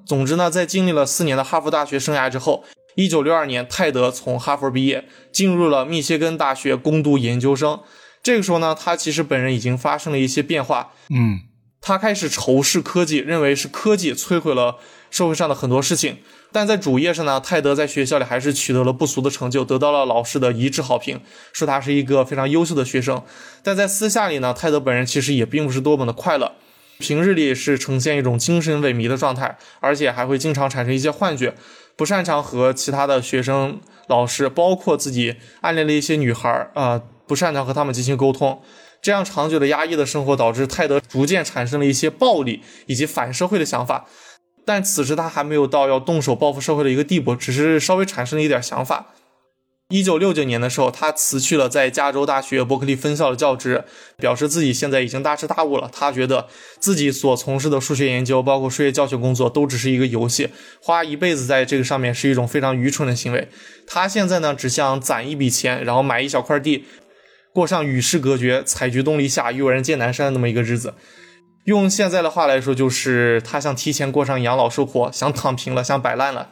[0.06, 2.64] 总之呢，在经历了四年的哈佛大学生涯之后，
[2.94, 7.80] 一九六二年，泰德从哈佛毕业，进入了密歇根大学攻读研究生。
[8.22, 10.92] 这个时候呢，他其实本人已经发生了一些变化。
[11.10, 11.40] 嗯，
[11.82, 14.76] 他开始仇视科技，认为是科技摧毁了
[15.10, 16.18] 社会上的很多事情。
[16.52, 21.20] 但在主业上呢，泰德在学校里还是取得了不俗的成就，得到了老师的一致好评，
[21.52, 23.20] 说他是一个非常优秀的学生。
[23.64, 26.52] 但在私下里呢，泰德本人其实也并不是多么的快乐，
[26.98, 31.54] 平日里是呈现一种精神萎靡的状态，而且还会经常产生一些幻觉，
[31.96, 38.62] 不擅长和其他的学生、老师，包括自己暗恋的一些女孩啊、不擅长和他们进行沟通。
[39.02, 44.06] 这样长久的压抑的生活，导致泰德逐渐产生了一些暴力以及反社会的想法。
[44.64, 49.08] 但此时他还没有到要动手报复社会的一个地步，只是稍微产生了一点想法。
[49.88, 53.84] 一九六九年的时候，他辞去了在加州大学伯克利分校的教职，
[54.16, 55.90] 表示自己现在已经大彻大悟了。
[55.92, 56.46] 他觉得
[56.78, 60.48] 自己所从事的数学研究，包括数学教学工作，都只是一个游戏，
[60.80, 63.48] 花一辈子在这个上面是一种非常愚蠢的行为。
[63.86, 66.86] 他现在呢，只想攒一笔钱，然后买一小块地，
[67.52, 70.94] 过上与世隔绝、采菊东篱下、悠然见南山的那么一个日子。
[71.64, 76.48] 用现在的话来说，就是他想提前过上养老生活，想躺平了，想摆烂了。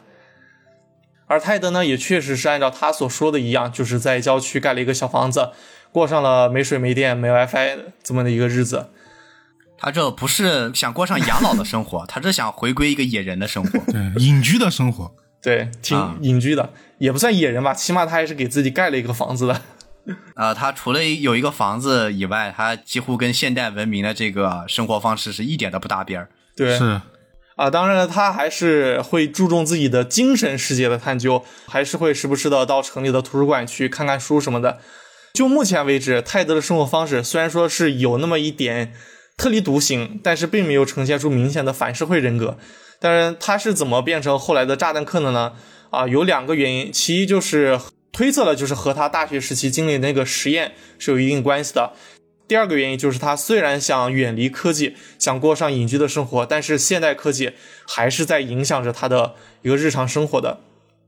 [1.27, 5.49] 而泰德呢，也确实是按照他所说的一样，就是在郊区盖了一个小房子，
[5.91, 8.89] 过上了没水没电、没 WiFi 这么的一个日子。
[9.77, 13.79] 他这不是想过上养老的生活，他这想回归一个野人的生活。
[13.91, 15.11] 对，隐居的生活。
[15.41, 19.61] 对，挺啊隐居的，也不算野人吧，起码他还是给自己盖了一个房子的。
[20.35, 26.29] 呃，他除了有一个房子以外，他几乎跟现代文明的这个生活方式是一点都不搭边儿。
[26.55, 26.99] 对，是，
[27.55, 34.79] 啊，当然了，他还是会注重自己的精神世界的探究，还是会时不时的到城里的图书馆去看看书什么的。
[35.33, 38.93] 就目前为止，泰德的生活方式虽然说是有那么一点
[39.37, 42.57] 特立独行，但是并没有呈现出明显的反社会人格。
[42.99, 45.53] 当然，他是怎么变成后来的炸弹客的呢？
[45.89, 47.79] 啊，有两个原因，其一就是
[48.11, 51.93] 推测了，就是和他大学时期经历的那个实验是有一定关系的。
[52.47, 57.53] 第二个原因就是他虽然想远离科技，想过上隐居的生活，但是现代科技
[57.87, 60.59] 还是在影响着他的一个日常生活的。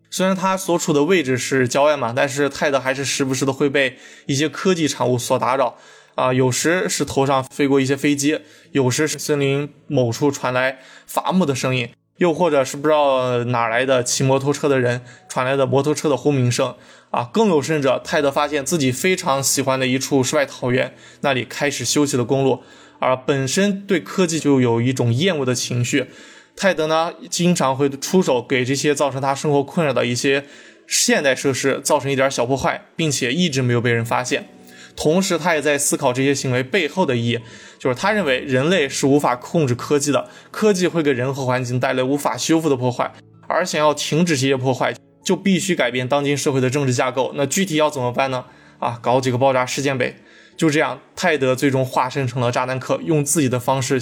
[0.10, 5.78] 虽然他所处的位置是郊外嘛，但是泰德还是时不时的会被一些科技产物所打扰。
[6.16, 8.40] 啊，有时是头上飞过一些飞机，
[8.72, 16.76] 有时是森林某处传来伐木的声音，又或者是不知道哪来的骑摩托车的人传来的摩托车的轰鸣声。
[17.12, 22.64] 啊，更有甚者，泰德发现自己非常喜欢的一处世外桃源，那里开始修起了公路，
[22.98, 26.08] 而本身对科技就有一种厌恶的情绪。
[26.56, 30.46] 泰德呢，经常会出手给这些造成他生活困扰的一些
[30.88, 34.50] 现代设施造成一点小破坏，并且一直没有被人发现。
[34.96, 37.40] 同时，他也在思考这些行为背后的意义，
[37.80, 43.12] 就是他认为人类是无法控制科技的，科技会给人和环境带来无法修复的破坏，
[43.48, 47.32] 而想要停止这些破坏，就必须改变当今社会的政治架构。
[47.36, 48.46] 那具体要怎么办呢？
[48.80, 50.18] 啊，搞几个爆炸事件呗。
[50.56, 54.00] 就这样，泰德最终化身成了炸弹客，用自己的方式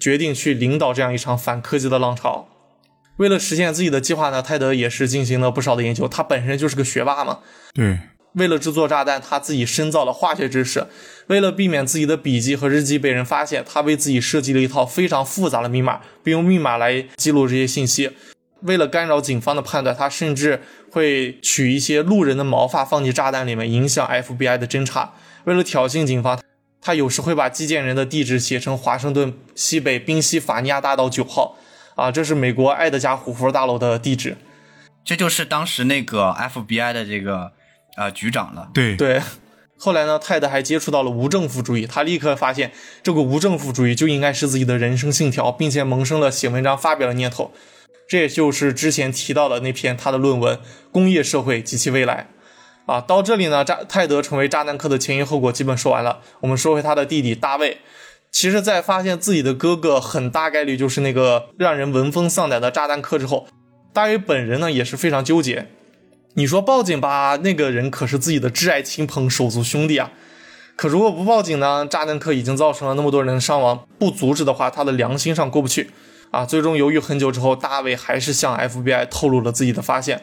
[0.00, 2.48] 决定去领导这样一场反科技的浪潮。
[3.18, 6.08] 为了实现自己的计划呢，泰德也是进行了不少的研究。
[6.08, 7.38] 他本身就是个学霸嘛，
[7.72, 8.00] 对，
[8.34, 10.86] 为了制作炸弹，他自己深造了化学知识。
[11.26, 18.10] 为了避免自己的笔记和日记被人发现，他为自己设计了一套非常复杂的密码，并用密码来记录这些信息。
[18.62, 25.14] 为了干扰警方的判断，他甚至会取一些路人的毛发放进炸弹里面，影响 FBI 的侦查。
[25.44, 26.40] 为了挑衅警方，
[26.80, 31.56] 他有时会把寄件人的地址写成华盛顿西北宾夕法尼亚大道九号，
[31.96, 34.36] 啊，这是美国爱德加虎佛大楼的地址。
[35.04, 37.52] 这就是当时那个 FBI 的这个
[37.96, 38.70] 呃局长了。
[38.74, 39.20] 对，对，
[39.78, 47.52] 后来呢，泰德还接触到了无政府主义，他立刻发现这个无政府主义就应该是自己的人生信条，并且萌生了写文章发表的念头。
[48.08, 50.56] 这也就是之前提到的那篇他的论文
[50.90, 52.28] 《工业社会及其未来》。
[52.92, 56.20] 啊，到这里呢，炸泰德成为炸弹客的前因后果基本说完了。
[56.40, 57.78] 我们说回他的弟弟大卫。
[58.32, 63.46] 其实，在发现自己的哥哥很大概率就是那个让人闻风丧胆的炸弹客之后，
[63.92, 65.68] 大卫本人呢也是非常纠结。
[66.34, 70.10] 你说报警吧，那个人可是自己的挚爱亲朋、手足兄弟啊。
[70.76, 75.90] 可如果不报警呢，炸弹客已经造成了那么多人的伤亡，不阻止的话，他的良心上过不去
[76.30, 76.46] 啊。
[76.46, 80.22] 最终犹豫很久之后，大卫还是向 FBI 透露了自己的发现。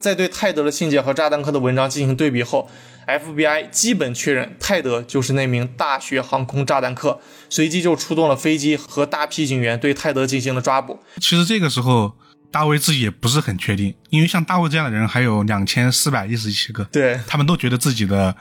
[0.00, 2.68] 在对泰德的信件和炸弹客的文章进行对比后
[3.06, 7.20] ，FBI 基本确认泰德就是那名大学航空炸弹客，
[7.50, 11.00] 随即就出动了飞机和大批警员对泰德进行了抓捕。
[11.20, 12.14] 其实这个时候
[12.54, 18.36] 大卫自己也不是很确定，因为像大卫这样的人还有两千四百一十七个，对他们都觉得自己的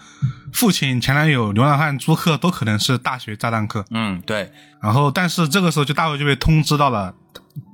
[0.53, 3.83] 父亲、前男友、流浪汉朱克都可能是大学炸弹客。
[3.89, 4.51] 嗯，对，
[4.83, 7.15] 然后，但是这个时候就大卫就被通知到了，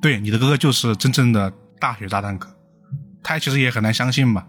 [0.01, 2.49] 对，你的哥哥就是真正的大学炸弹客。
[3.21, 4.45] 他其实也很难相信吧。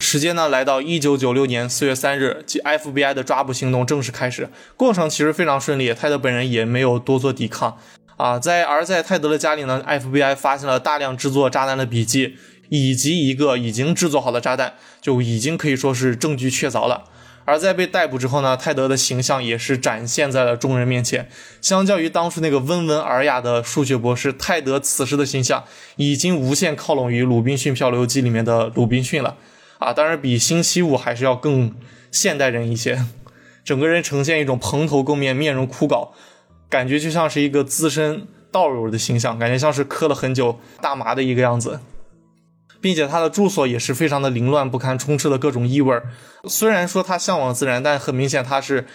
[0.00, 4.50] 时间呢，来到一九九六年四月三日，即 FBI 的抓捕行动正式开始。
[4.76, 7.76] 过程其实非常顺利，泰德本人也没有多做抵抗
[8.20, 8.38] 啊。
[8.38, 12.36] 在而在泰德的家里呢，FBI 发现了大量制作炸弹的笔记，
[12.68, 17.04] 以及一个已经制作好的炸弹，就已经可以说是证据确凿了。
[17.46, 21.28] 而在被逮捕之后呢，泰德的形象也是展现在了众人面前。
[21.60, 25.64] 相较于当初那个温文尔雅的数学博士，泰德此时的形象
[25.96, 29.36] 已经无限靠拢于《鲁滨逊漂流记》里面的鲁滨逊了。
[29.78, 31.74] 啊，当然比星期五还是要更
[32.12, 33.04] 现代人一些，
[33.64, 36.10] 整个人呈现一种蓬头垢面、面容枯槁，
[36.70, 41.80] 感觉就像是一个资深道友的形象，感觉像是磕了很久大麻的一个样子，
[42.80, 46.00] 并且他的住所也是非常的凌乱不堪，充斥了各种异味
[46.44, 48.86] 虽然说他向往自然，但很明显他是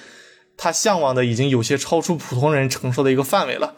[0.57, 3.75] 他向往的已经有些超出普通人承受的一个范围了。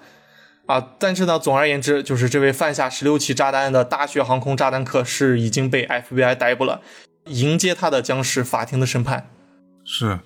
[0.67, 6.81] 啊，但是呢，总而言之，就是这位犯下十六起炸弹案的大学航空炸弹客是已经被 FBI 逮捕了，
[7.25, 9.29] 迎接他的将是法庭的审判。
[9.85, 10.19] 是，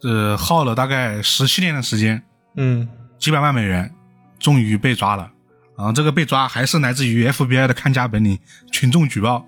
[0.00, 2.22] 这耗了大概十七年的时间，
[2.56, 2.88] 嗯，
[3.20, 3.94] 几百万美元，
[4.38, 5.30] 终于被抓了。
[5.76, 8.38] 啊，这个被抓还是来自于 FBI 的看家本领，
[8.72, 9.46] 群众举报，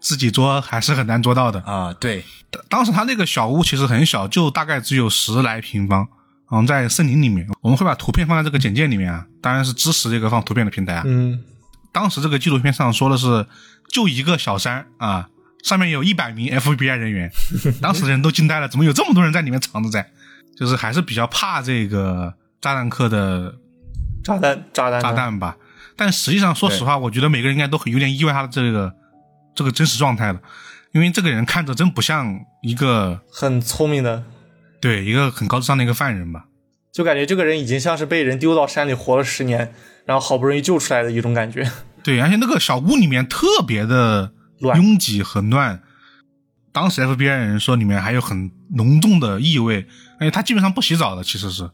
[0.00, 1.92] 自己捉还是很难捉到的啊。
[1.94, 2.24] 对，
[2.68, 6.06] 当时他那个小屋其实很小，就大概只有十来平方。
[6.50, 11.02] 嗯，在森林里面，我们会把图片放在这个简介里面啊，当然是支持这个放图片的平台啊。
[11.04, 11.38] 嗯，
[11.92, 13.46] 当时这个纪录片上说的是，
[13.92, 15.28] 就一个小山啊，
[15.62, 17.30] 上面有一百名 FBI 人员，
[17.82, 20.10] 当时人都惊呆了，怎么有这么多人在里面藏着在？
[20.56, 23.56] 就是还是比较怕这个炸弹客的
[24.24, 25.56] 炸弹炸弹炸弹吧。
[25.96, 28.94] 但实际上，说实话，我觉得每个人应该都很有点意外他的这个
[29.54, 30.40] 这个真实状态了，
[30.92, 34.22] 因为这个人看着真不像一个很聪明的。
[34.80, 36.44] 对，一个很高智商的一个犯人吧，
[36.92, 41.68] 就感觉这个人已经像是被人丢到山里活了十年，然后好不容易救出来的一种感觉。
[42.04, 44.30] 对，而且那个小屋里面特别的
[44.60, 45.82] 拥挤很乱，
[46.70, 49.84] 当时 FBI 人说里面还有很浓重的异味，
[50.20, 51.68] 而且他基本上不洗澡的，其实是。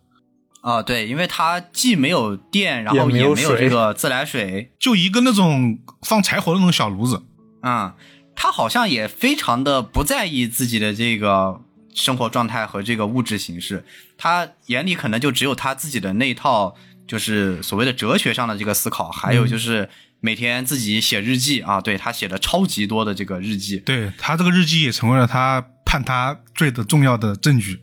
[0.65, 7.23] 啊，对，因为他既没有电，然后也没有这个自来水，就一个那种放柴火的那种小炉子。
[7.61, 7.95] 啊，
[8.35, 11.61] 他好像也非常的不在意自己的这个。
[11.97, 13.85] 生活状态和这个物质形式，
[14.19, 16.75] 他眼里可能就只有他自己的那一套，
[17.07, 19.89] 就是所谓的哲学上的这个思考，还有就是
[20.19, 27.81] 每天自己写日记啊，对他写的超级多的这个日记，对他这个日记也成为了他判他罪的重要的证据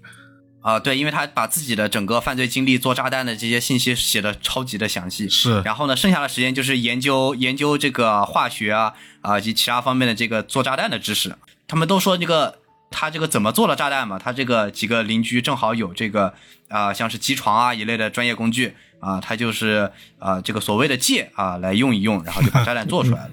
[0.62, 11.36] 啊，对，因为他把自己的整个犯罪经历、做炸弹的这些信息写的超级的详细，是，然后呢，剩下的时间就是研究研究这个化学啊啊及其他方面的这个做炸弹的知识，
[11.68, 12.60] 他们都说这个。
[12.94, 14.20] 他这个怎么做了炸弹嘛？
[14.20, 16.34] 他这个几个邻居正好有这个
[16.68, 19.90] 啊，像是机床啊一类的专业工具啊，他就是
[20.20, 23.32] 啊这个所谓的借啊来用一用，然后就把炸弹做出来了。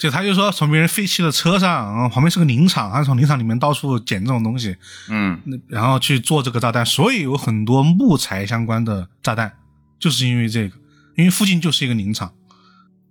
[0.00, 4.74] 就他就说从别人废弃的车上，然后旁边是个林场，他从林场里面到处捡这种东西，
[5.10, 5.38] 嗯，
[5.68, 6.86] 然后去做这个炸弹。
[6.86, 9.58] 所以有很多木材相关的炸弹，
[9.98, 10.76] 就是因为这个，
[11.18, 12.32] 因为附近就是一个林场。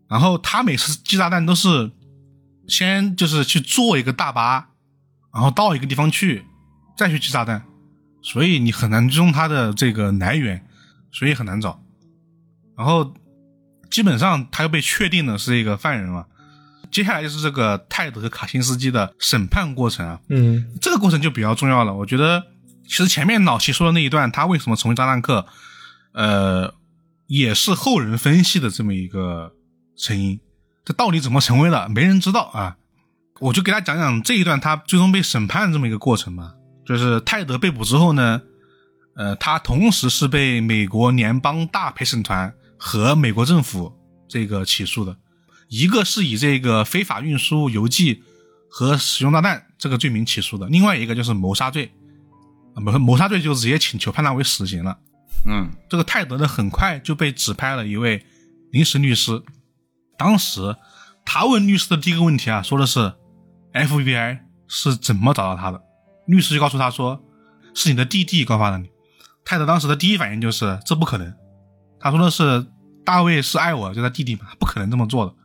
[0.08, 1.92] 然后他每次寄炸弹都是
[2.68, 4.70] 先就是去坐一个大巴。
[5.32, 6.44] 然后到一个地方去，
[6.98, 7.62] 再去寄炸弹，
[8.24, 10.66] 所以你很难追踪他的这个来源，
[11.12, 11.80] 所以很难找。
[12.76, 13.14] 然后
[13.92, 16.26] 基本上他又被确定的是一个犯人了。
[16.92, 21.94] 接下来就是这个泰德卡辛斯基的审判过程啊，嗯，这个过程就比较重要了。
[21.94, 22.44] 我觉得
[22.86, 25.46] 其实前面老齐说的那一段，他为什么成为炸弹客，
[26.14, 26.74] 呃，
[27.28, 29.54] 也是后人分析的这么一个
[29.96, 30.40] 成因。
[30.84, 32.76] 这到底怎么成为的，没人知道啊。
[33.40, 36.54] 我就给他讲讲这一段他最终被审判这么一个过程吧。
[36.86, 38.42] 就是泰德被捕之后呢，
[39.16, 43.94] 呃，他同时是被美国联邦大陪审团和美国政府
[44.28, 45.16] 这个起诉的，
[45.70, 48.22] 一个是以这个非法运输邮寄
[48.70, 51.90] 和使用炸弹这个罪名起诉的，另外一个就是谋杀罪，
[52.76, 55.00] 谋谋杀罪就直接请求判他为死刑了。
[55.48, 58.26] 嗯，这个泰德呢很快就被指派了一位
[58.72, 59.42] 临时律师，
[60.18, 60.76] 当时
[61.24, 63.14] 他问律师的第一个问题啊，说的是。
[63.72, 65.80] FBI 是怎么找到他的？
[66.26, 67.24] 律师就告诉他说
[67.76, 68.90] ：“是你的弟弟告发的你。”
[69.46, 71.32] 泰德当时的第一反应就是：“这不可能。”
[72.02, 72.66] 他说的是
[73.06, 75.36] ：“大卫是爱我，就他弟弟嘛，不可能这么做的。”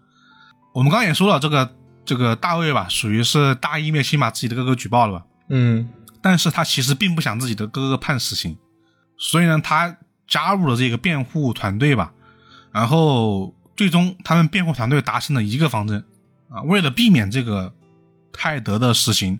[0.74, 5.24] 我们刚刚也说了，这个这个大卫吧，属于是大义灭亲，把自己的哥哥举报了吧？
[5.48, 5.88] 嗯，
[6.20, 8.58] 但是他其实并不想自己的哥哥判死刑，
[9.16, 9.96] 所以呢，他
[10.26, 12.12] 加入了这个辩护团队吧。
[12.72, 16.04] 然后最终，他们辩护团队达成了一个方针
[16.50, 17.72] 啊，为了避免这个。
[18.36, 19.38] 泰德的死刑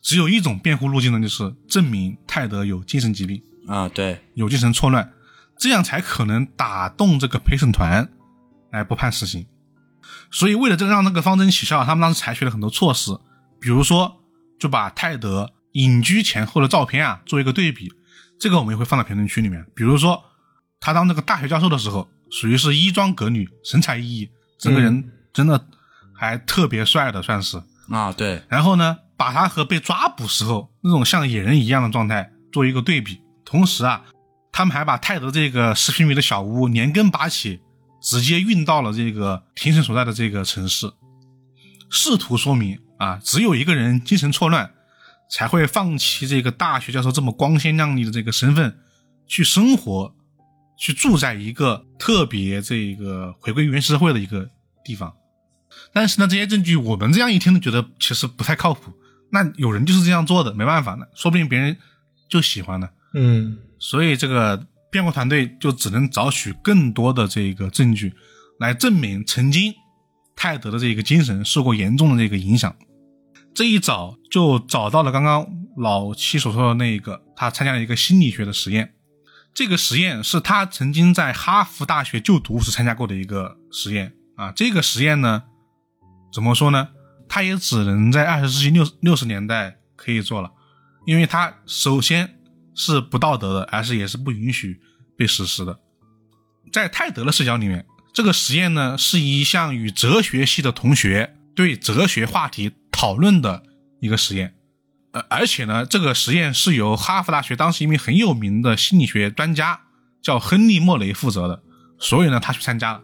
[0.00, 5.12] 只有一种辩护路径呢，就是证明泰德有精神疾病啊，对，有精神错乱，
[5.56, 8.08] 这样才可能打动这个陪审团
[8.72, 9.46] 来不判死刑。
[10.32, 13.12] 所以为了这个让那个方针起效，他们当时采取了很多措施，
[13.60, 14.20] 比如说
[14.58, 17.92] 就把泰德隐居前后的照片啊做一个对比，
[18.40, 19.64] 这个我们也会放到评论区里面。
[19.76, 20.24] 比如说
[20.80, 24.28] 他当这个大学教授的时候，属于是衣装革履、神采奕奕，
[24.58, 25.66] 整个人真的
[26.14, 27.62] 还特别帅的，算是。
[27.90, 33.20] 啊，对，然后呢，把他和被抓捕时候那种像野人一样的状态做一个对比。
[33.44, 34.02] 同时啊，
[34.50, 37.60] 他们还把泰德这个十平米的小屋连根拔起，
[38.02, 40.92] 直接运到了这个庭审所在的这个城市，
[41.88, 44.72] 试图说明啊，只有一个人精神错乱，
[45.30, 48.76] 才会放弃这个大学教授这么光鲜亮丽的这个身份，
[49.26, 50.14] 去生活，
[50.76, 54.50] 去住在一个特别这个回归原始社会的一个
[54.84, 55.14] 地方。
[55.92, 58.92] 但是呢，这些证据我们这样一听，觉得其实不太靠谱。
[59.30, 61.76] 那有人就是这样做的，没办法呢，说不定别人
[62.28, 62.90] 就喜欢呢。
[63.14, 68.12] 嗯所以这个辩护团队就只能找取更多的这个证据，
[68.60, 69.74] 来证明曾经
[70.36, 72.76] 泰德的这个精神受过严重的这个影响。
[73.54, 75.46] 这一找就找到了刚刚
[75.78, 78.92] 老七所说的那一个，他参加了一个心理学的实验。
[79.54, 84.52] 这个实验是他曾经在哈佛大学就读时参加过的一个实验啊。
[84.52, 85.44] 这个实验呢，
[86.32, 86.90] 怎么说呢？
[87.28, 90.50] 他也只能在二十世纪六六十年代可以做了，
[91.06, 92.41] 因为他首先
[92.74, 94.80] 是不道德的，而是也是不允许
[95.16, 95.78] 被实施的。
[96.72, 103.62] 在泰德的视角里面，这个实验呢是一项与哲学系的同学对哲学话题讨论的
[104.00, 104.54] 一个实验，
[105.12, 109.80] 呃，而且呢，这个实验是由哈佛大学当时一名很有名的心理学专家
[110.22, 111.62] 叫亨利·莫雷负责的，
[111.98, 113.02] 所以呢，他去参加了。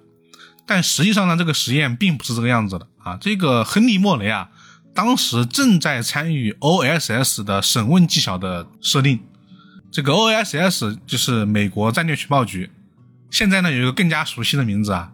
[0.67, 3.19] 但实际上呢，这个实验并不是这个样子的啊。
[3.21, 4.51] 这个亨利·莫雷啊，
[4.95, 9.21] 当时正在参与 OSS 的审问技巧的设定。
[9.91, 12.71] 这个 OSS 就是美国战略情报局，
[13.31, 15.11] 现在呢有一个更加熟悉的名字啊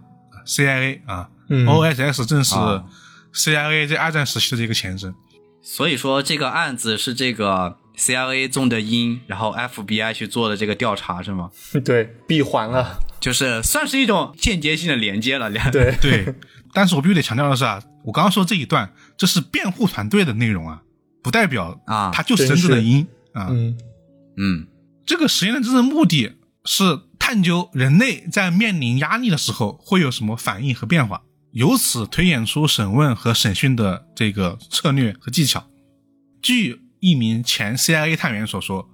[0.46, 2.84] ，CIA 啊、嗯 o s s 正是啊
[3.32, 5.14] CIA 在二战时期的这个前身。
[5.62, 11.50] 所以说这个案子是这个 CIA 中的因，然后 FBI 去做的这个调查是吗？
[11.84, 12.98] 对，闭环了。
[13.20, 16.34] 就是算是一种间接性的连接了，两对，对，
[16.74, 20.82] 但是我必须得强调的是啊，我刚刚说这一段，这是辩护团队的内容啊，
[21.22, 23.48] 不代表啊它就是真正的因啊。
[23.50, 23.78] 嗯
[24.37, 24.66] 嗯
[25.07, 31.22] 这个实验的真正目的是探究人类在面临压力的时候会有什么反应和变化，
[31.53, 35.64] 由此推演出审问和审讯的这个策略和技巧。
[36.43, 38.89] 据一名前 CIA 探员所说，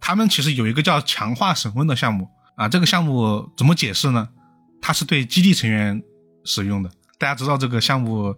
[0.00, 4.28] 他们其实有一个叫强化审问的项目啊，这个项目怎么解释呢？
[4.82, 6.02] 它是对基地成员
[6.44, 8.34] 使用的，大家知道这个项目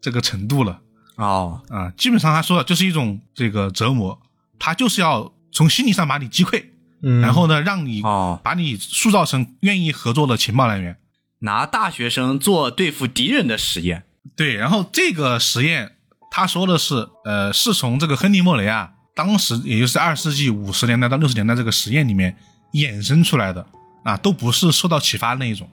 [0.00, 0.80] 这个程度了。
[1.16, 4.20] 哦啊，基本上他说的就是一种这个折磨，
[4.58, 6.64] 他就是要从心理上把你击溃，
[7.02, 10.98] 嗯，然后呢，让你哦，把你塑造成愿意合作的情报来源。
[11.40, 15.92] 拿大学生做对付敌人的实验对，然后这个实验
[16.30, 22.36] 他说的是，呃，是从这个亨利·莫雷啊，当时也就是二十世纪五十年代到六十年代这个实验里面
[22.72, 23.64] 衍生出来的
[24.04, 25.68] 啊，都不是受到启发的那一种。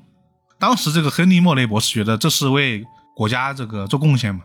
[0.59, 4.41] 当时这个亨利·莫雷博士觉得这是为国家这个做贡献嘛，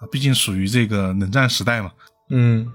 [0.00, 1.90] 啊，毕竟属于这个冷战时代嘛。
[2.30, 2.70] 嗯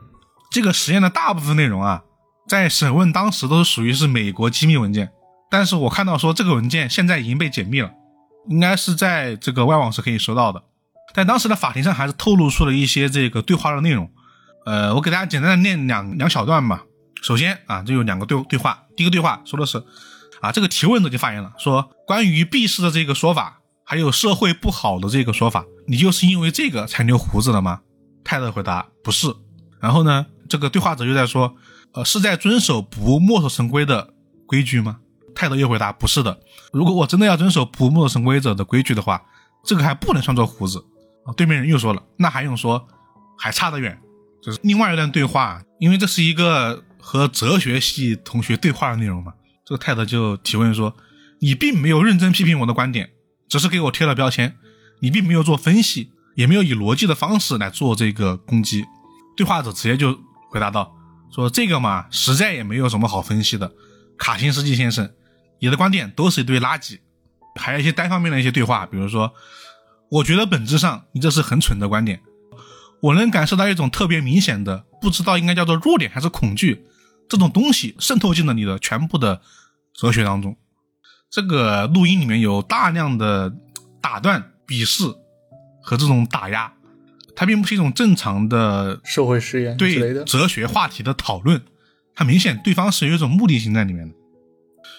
[0.53, 2.03] 这个实验的大部分内容啊，
[2.47, 5.11] 在审问当时都是属于是美国机密文件，
[5.49, 7.89] 但是我看到说这个文件现在已经被解密了，
[8.49, 10.61] 应该是在这个外网是可以收到的。
[11.15, 14.07] 但当时的法庭上还是透露出了一些这个对话的内容，
[14.67, 16.83] 呃，我给大家简单的念两两小段吧。
[17.23, 19.83] 首先啊，这有两个对对话，第一个对话说的是
[20.41, 27.81] 啊，这个提问者就发言了，说关于避世的这个说法，还有社会不好的这个说法，你就是因为这个才留胡子了吗？
[28.23, 29.33] 泰勒回答不是。
[29.79, 31.55] 然后呢，这个对话者又在说，
[31.93, 34.13] 呃，是在遵守不墨守成规的
[34.45, 34.99] 规矩吗？
[35.33, 36.39] 泰德又回答不是的。
[36.71, 39.19] 如果我真的要遵守不墨守成规者的规矩的话，
[39.65, 40.77] 这个还不能算作胡子。
[41.25, 42.87] 啊，对面人又说了，那还用说，
[43.35, 43.99] 还差得远。
[44.43, 49.33] 就是另外一段对话，因为这是一个和哲学系同学对话的内容嘛。
[49.65, 50.95] 这个泰德就提问说，
[51.39, 53.09] 你并没有认真批评我的观点，
[53.49, 54.55] 只是给我贴了标签，
[54.99, 58.85] 你并没有做分析，也没有以逻辑的方式来做这个攻击。
[59.35, 60.15] 对话者直接就
[60.53, 60.95] 回答道
[61.33, 63.73] ：“说这个嘛，实在也没有什么好分析的。
[64.19, 65.11] 卡辛斯基先生，
[65.57, 66.99] 你的观点都是一堆垃圾。
[67.55, 69.33] 还有一些单方面的一些对话，比如说，
[70.11, 72.21] 我觉得本质上你这是很蠢的观点。
[73.01, 76.85] 我能感受到一种特别明显的，不知道应该叫做弱点还是恐惧，
[77.27, 79.41] 这种东西渗透进了你的全部的
[79.95, 80.55] 哲学当中。
[81.31, 83.51] 这个录音里面有大量的
[83.99, 85.03] 打断、鄙视
[85.81, 86.71] 和这种打压，
[87.35, 90.23] 它并不是一种正常的社会实验对。
[90.23, 91.61] 哲学话题的讨论，
[92.15, 94.15] 它明显对方是有一种目的性在里面的。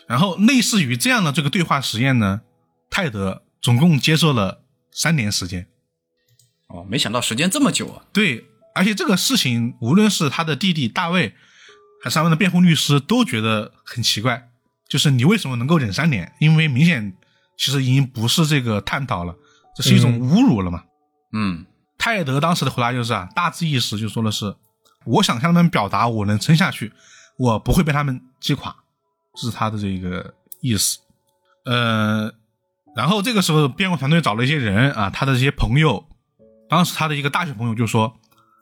[0.06, 2.42] 然后类似于这样的这个对话实验呢，
[2.90, 5.66] 泰德总共接受了三年时间。
[6.68, 8.04] 哦，没想到时间这么久啊！
[8.12, 11.34] 对，而且这个事情，无论是他的弟弟大卫，
[12.02, 14.48] 还是他们的辩护律师，都觉得很奇怪，
[14.88, 16.32] 就是你为什么能够忍三年？
[16.40, 17.14] 因为明显
[17.56, 19.36] 其实已经不是这个探讨了，
[19.76, 20.82] 这是一种侮辱了嘛。
[21.32, 21.64] 嗯
[22.04, 24.54] 泰德当时的回答就是啊，大致意思就说的是，
[25.06, 26.92] 我想向他们表达我能撑下去，
[27.38, 28.76] 我不会被他们击垮，
[29.34, 30.98] 这是他的这个意思。
[31.64, 32.30] 呃，
[32.94, 36.04] 然后这个时候辩护团队找了一些人啊，他的这些朋友，
[36.68, 38.14] 当时他的一个大学朋友就说，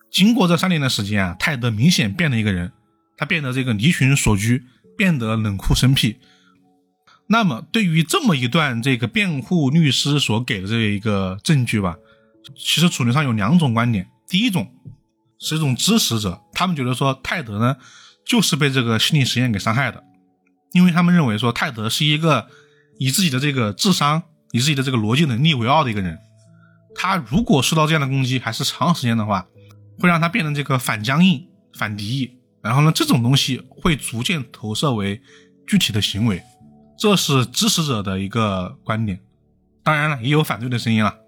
[0.08, 2.70] 经过这三年的时间啊，泰德明显变了一个人，
[3.16, 4.62] 他变得这个离群索居，
[4.96, 6.20] 变得冷酷生僻。
[7.26, 11.96] 那么对于这么一段这个辩护律师所给的这一个证据吧，
[12.56, 14.68] 其实主流上有两种观点，第一种
[15.38, 17.76] 是一种支持者，他们觉得说泰德呢
[18.24, 20.02] 就是被这个心理实验给伤害的，
[20.72, 22.48] 因为他们认为说泰德是一个
[22.98, 24.22] 以自己的这个智商、
[24.52, 26.18] 以自己的这个逻辑能力为傲的一个人，
[26.94, 29.46] 他如果受到这样的攻击还是长时间的话，
[29.98, 35.20] 会让他变成这个反僵硬、反敌意，然后呢这种东西会逐渐投射为
[35.66, 36.42] 具体的行为，
[36.98, 39.20] 这是支持者的一个观点，
[39.82, 41.21] 当然了也有反对的声音了。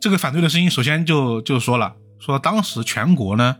[0.00, 3.56] 这个反对的声音，首先就就说了，说当时全国呢，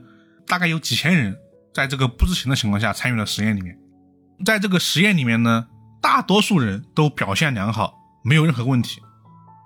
[0.46, 1.36] 大概有几千人
[1.74, 3.76] 在这个不知情的情况下参与了实验里面，
[4.44, 5.66] 在这个实验里面呢，
[6.00, 9.00] 大多数人都表现良好，没有任何问题，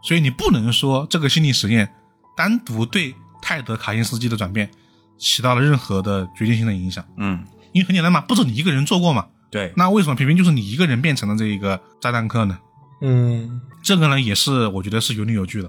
[0.03, 1.93] 所以你不能说这个心理实验
[2.37, 4.71] 单独对泰德卡辛斯基的转变
[5.19, 12.59] 起到了任何的决定性的影响，嗯，因为很简单嘛，不止你一个人做过嘛，对，那为什么偏偏就是你一个人变成了这一个炸弹客呢？
[13.03, 13.61] 嗯。
[13.83, 15.69] 这个呢，也是我觉得是有理有据的。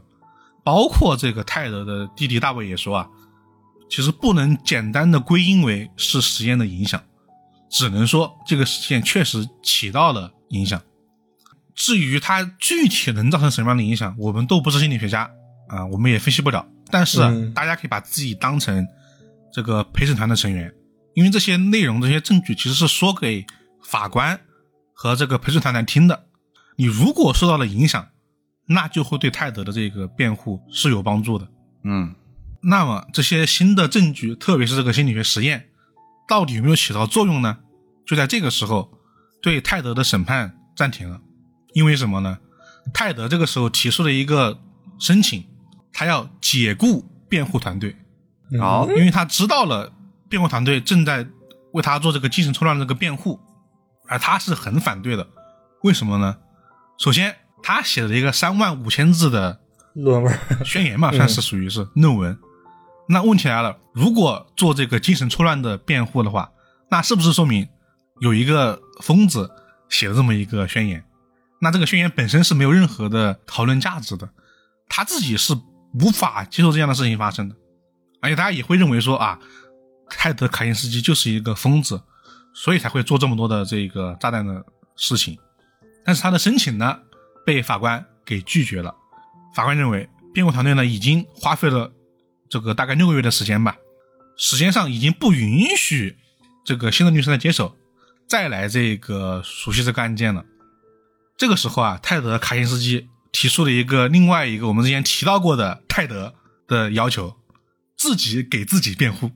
[0.64, 3.08] 包括这个泰德的弟弟大卫也说啊，
[3.90, 7.02] 其实不能简单的归因为是实验的影响，
[7.70, 10.82] 只能说这个实验确实起到了影响。
[11.76, 15.30] 至于它具体能造成什么样的影响，我们都不是心理学家
[15.68, 16.66] 啊，我们也分析不了。
[16.92, 18.86] 但是啊嗯大家可以把自己当成
[19.52, 20.72] 这个陪审团的成员，
[21.16, 23.46] 因为这些内容、这些证据其实是说给
[23.84, 24.40] 法官
[24.94, 26.28] 和这个陪审团来听的。
[26.76, 28.08] 你如果受到了影响，
[28.66, 31.48] 那就会对泰德的这个辩护是有帮助的。
[31.84, 32.16] 嗯
[32.62, 35.68] 那么这些新的证据，特别是这个心理学实验，
[36.28, 37.58] 到底有没有起到作用呢？
[38.06, 38.90] 就在这个时候，
[39.42, 41.20] 对泰德的审判暂停了。
[41.74, 42.38] 因为什么呢？
[42.94, 44.60] 泰德这个时候提出了一个
[45.00, 45.44] 申请，
[45.92, 47.96] 他要解雇辩护团队，
[48.60, 49.92] 好，因为他知道了
[50.30, 51.28] 辩护团队正在
[51.74, 53.40] 为他做这个精神错乱的这个辩护，
[54.08, 55.28] 而他是很反对的。
[55.82, 56.38] 为什么呢？
[56.98, 59.60] 首先，他写了一个三万五千字的
[59.94, 62.38] 论文，宣言嘛，算是属于是论文。
[63.08, 66.52] 那问题来了，如果做这个精神错乱的辩护的话，
[66.90, 67.68] 那是不是说明
[68.22, 69.50] 有一个疯子
[69.90, 71.04] 写了这么一个宣言？
[71.60, 74.30] 那这个宣言本身是没有任何的讨论价值的，
[74.90, 75.54] 他自己是
[76.00, 77.56] 无法接受这样的事情发生的，
[78.22, 79.40] 而且大家也会认为说啊，
[80.10, 82.02] 泰德卡辛斯基就是一个疯子，
[82.54, 85.38] 所以才会做这么多的这个炸弹的事情。
[86.06, 87.00] 但是他的申请呢，
[87.46, 88.96] 被法官给拒绝了。
[89.56, 91.92] 法官认为，辩护团队呢已经花费了
[92.50, 93.78] 这个大概六个月的时间吧，
[94.38, 96.18] 时间上已经不允许
[96.66, 97.76] 这个新的律师来接手，
[98.28, 100.44] 再来这个熟悉这个案件了。
[101.38, 106.34] 这个时候啊，泰德卡辛斯基提出了一个另外一个我们之前提到过的泰德
[106.68, 107.36] 的要求，
[107.98, 109.32] 自己给自己辩护。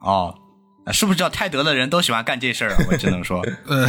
[0.00, 0.34] 啊
[0.92, 2.76] 是不是叫泰德的人都喜欢干这事儿啊？
[2.90, 3.88] 我只能说， 呃，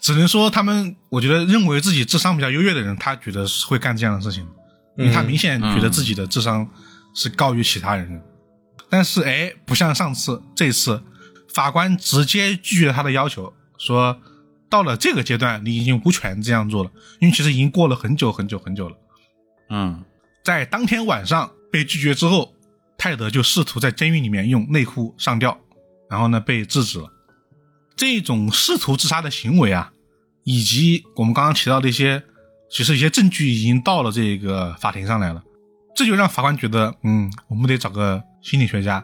[0.00, 4.46] 只能说他们，我觉得认为自己智商比较优越的人，他觉得是会干这样的事情，
[4.96, 6.68] 因为他明显觉得自己的智商
[7.14, 8.20] 是高于其他人的。
[8.88, 11.02] 但是，哎，不像上次，这次
[11.54, 14.20] 法官直接拒绝了他的要求，说
[14.68, 18.96] 到了这个阶段，你已经无权这样做了，因为其实已经过了很久很久很久了。
[19.70, 20.04] 嗯
[20.44, 22.54] 在当天晚上被拒绝之后，
[22.96, 25.58] 泰德就试图在监狱里面用内裤上吊，
[26.08, 27.12] 然后呢被制止了。
[27.96, 29.90] 这种试图自杀的行为啊，
[30.44, 32.22] 以及我们刚刚提到的一些，
[32.70, 35.42] 其实一些证据已经到了这个法庭上来了，
[35.94, 39.02] 这就让法官觉得，嗯，我们得找个心理学家，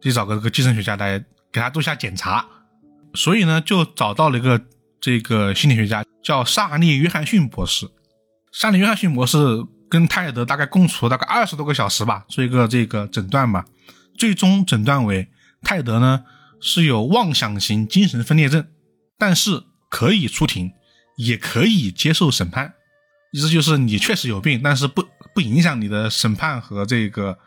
[0.00, 1.18] 得找个这个精神学家来
[1.50, 2.44] 给他做一下检查。
[3.14, 4.60] 所以呢，就找到了一个
[5.00, 7.88] 这个心理学家，叫萨利·约翰逊博士。
[8.52, 9.38] 萨利·约翰逊博士
[9.88, 13.64] 跟泰德大概共处了大概二十多个小时吧，做一个这个诊断吧，
[14.18, 15.26] 最终诊断为
[15.62, 16.24] 泰德呢
[16.60, 18.66] 是有妄想型精神分裂症，
[19.16, 20.72] 但是可以出庭，
[21.16, 22.74] 也可以接受审判，
[23.32, 25.04] 意思就是你确实有病，但是不
[25.34, 27.38] 不影响你的审判和这个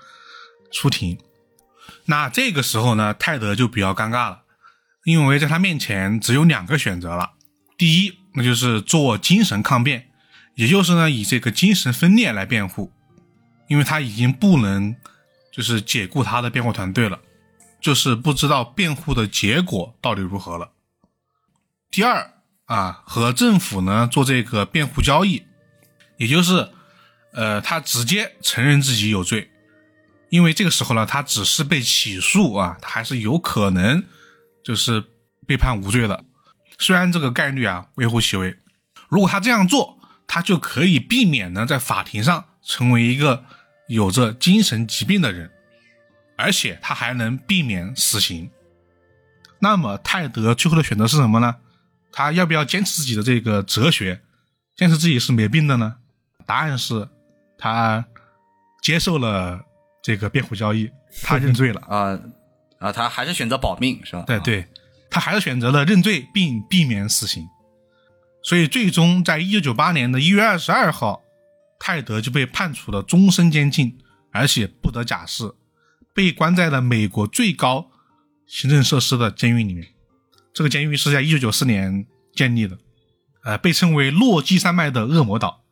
[0.72, 1.18] 出庭。
[2.06, 4.44] 那这个时候呢，泰德就比较尴尬了，
[5.06, 7.32] 因为在他面前只有两个选择了，
[7.78, 10.08] 第一，那就是做精神抗辩。
[10.56, 12.92] 也就是呢，以这个精神分裂来辩护；
[13.70, 14.94] 因为他已经不能
[15.52, 17.20] 就是解雇他的辩护团队了，
[17.82, 20.72] 就是不知道辩护的结果到底如何了。
[21.90, 25.44] 第二啊，和政府呢做这个辩护交易，
[26.18, 26.70] 也就是
[27.34, 29.52] 呃，他直接承认自己有罪，
[30.30, 34.04] 因为这个时候呢，他只是被起诉啊，他还是有可能
[34.64, 35.04] 就是
[35.46, 36.24] 被判无罪的。
[36.80, 38.56] 虽然这个概率啊微乎其微，
[39.10, 43.44] 如果他这样做，他就可以避免呢在法庭上成为一个
[43.88, 45.52] 有着精神疾病的人，
[46.42, 48.50] 而且他还能避免死刑。
[49.60, 51.58] 那么泰德最后的选择是什么呢？
[52.12, 54.22] 他要不要坚持自己的这个哲学，
[54.76, 55.98] 坚持自己是没病的呢？
[56.48, 57.08] 答案是，
[57.58, 58.04] 他
[58.82, 59.62] 接受了
[60.02, 60.90] 这个辩护交易，
[61.24, 61.80] 他认罪了。
[61.82, 62.20] 啊
[62.80, 64.24] 啊，他还是选择保命是吧？
[64.26, 64.68] 对对，
[65.12, 67.48] 他还是选择了认罪并避免死刑，
[68.44, 71.22] 所以最终在一九九八年的一月二十二号，
[71.80, 74.00] 泰德就被判处了终身监禁，
[74.34, 75.44] 而且不得假释，
[76.14, 77.92] 被关在了美国最高
[78.46, 79.88] 行政设施的监狱里面。
[80.54, 82.78] 这个监狱是在一九九四年建立的，
[83.44, 85.64] 呃，被称为落基山脉的恶魔岛，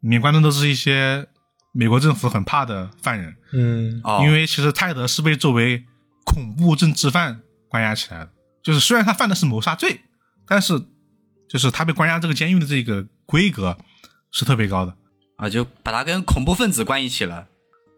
[0.00, 1.26] 里面关的都是一些
[1.72, 3.36] 美国政府很怕的犯人。
[3.52, 5.84] 嗯哦，因为其实泰德是被作为
[6.24, 8.30] 恐怖政治犯关押起来的，
[8.62, 10.02] 就是虽然他犯的是谋杀罪，
[10.46, 10.78] 但是
[11.48, 13.78] 就是他被关押这个监狱的这个规格
[14.30, 14.94] 是特别高的。
[15.36, 17.46] 啊，就把他跟恐怖分子关一起了。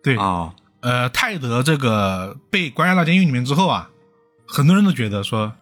[0.05, 3.91] 对，哦，呃，泰德这个被关押到监狱里面之后啊，
[4.47, 5.53] 很多人都觉得说，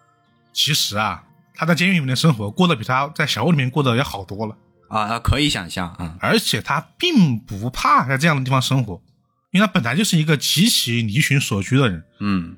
[0.52, 4.56] 其实啊，他在监狱里面的生活过得比他在小屋里面过得要好多了，
[4.88, 6.16] 啊，可以想象啊。
[6.20, 9.02] 而且他并不怕在这样的地方生活，
[9.50, 12.04] 因为他本来就是一个极其离群所居的人。
[12.20, 12.56] 嗯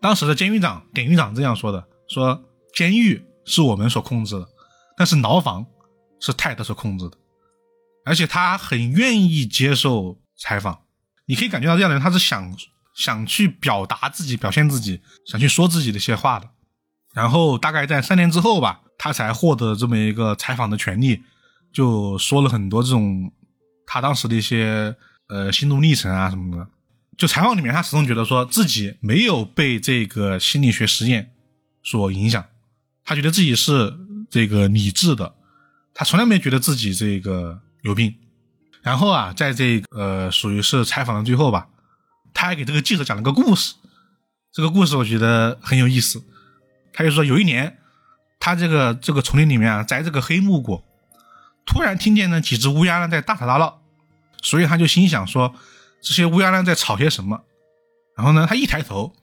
[0.00, 2.42] 当时的监狱长典狱长这样说的：“说
[2.74, 4.48] 监狱是我们所控制的，
[4.96, 5.64] 但是牢房
[6.20, 7.16] 是泰德所控制的，
[8.04, 10.80] 而且他很愿意接受采访。
[11.26, 12.54] 你可以感觉到这样的人，他是想
[12.94, 16.48] 想去表达自己、表现自己，想去说自己的一些话的。
[17.14, 21.22] 然后大概在三年之后吧，他才获得这么一个采访的权利，
[21.72, 23.32] 就说了很多这种
[23.86, 24.96] 他当时的一些
[25.28, 26.66] 呃心路历程啊什么的。
[27.18, 31.30] 就采访里面，他始终觉得说自己没有被这个心理学实验
[31.82, 32.44] 所影响，
[33.04, 33.94] 他觉得自己是
[34.30, 35.34] 这个理智的，
[35.92, 38.14] 他从来没觉得自己这个有病。
[38.82, 41.68] 然后啊，在这个呃属于是采访的最后吧，
[42.34, 43.74] 他还给这个记者讲了个故事，
[44.52, 46.22] 这个故事我觉得很有意思。
[46.92, 47.78] 他就说有一年，
[48.38, 50.84] 他这个这个丛林里面啊摘这个黑木果，
[51.64, 53.80] 突然听见呢几只乌鸦呢在大吵大闹，
[54.42, 55.54] 所以他就心想说。
[56.04, 57.44] 这些乌鸦呢在吵些什么？
[58.16, 59.14] 然后呢，他一抬头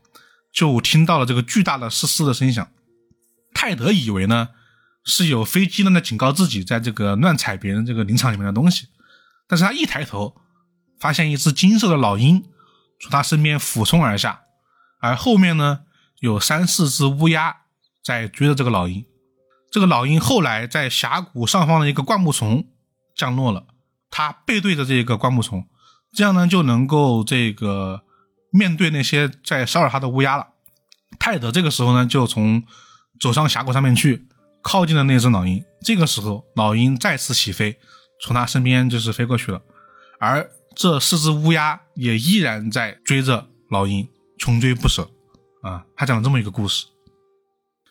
[0.53, 2.71] 就听到了这个巨大的嘶嘶的声响。
[3.53, 4.47] 泰德以为呢
[5.03, 8.87] 是有飞机呢在警告自己，在这个乱踩别人这个林场里面的东西。
[9.49, 10.35] 但是他一抬头，
[10.99, 12.45] 发现一只金色的老鹰
[13.01, 14.43] 从他身边俯冲而下，
[15.01, 15.81] 而后面呢
[16.19, 17.63] 有三四只乌鸦
[18.01, 19.05] 在追着这个老鹰。
[19.71, 22.65] 这个老鹰后来在峡谷上方的一个灌木丛
[23.15, 23.65] 降落了，
[24.09, 25.67] 他背对着这个灌木丛。
[26.11, 28.03] 这样呢，就能够这个
[28.51, 30.47] 面对那些在骚扰他的乌鸦了。
[31.19, 32.63] 泰德这个时候呢，就从
[33.19, 34.27] 走上峡谷上面去，
[34.61, 35.63] 靠近了那只老鹰。
[35.81, 37.79] 这个时候，老鹰再次起飞，
[38.21, 39.61] 从他身边就是飞过去了。
[40.19, 44.07] 而这四只乌鸦也依然在追着老鹰，
[44.37, 45.09] 穷追不舍。
[45.61, 46.85] 啊，他讲了这么一个故事。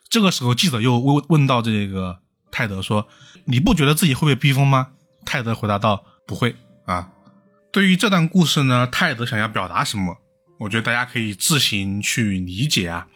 [0.09, 2.21] 这个时候，记者又问问到这个
[2.51, 3.07] 泰德说
[3.45, 4.93] ：“你不觉得自己会被逼疯吗？”
[5.27, 6.57] 泰德回答道：“不会
[6.87, 7.13] 啊。”
[7.71, 10.17] 对于这段故事呢，泰德想要表达什么？
[10.61, 13.07] 我觉得大家可以自行去理解啊。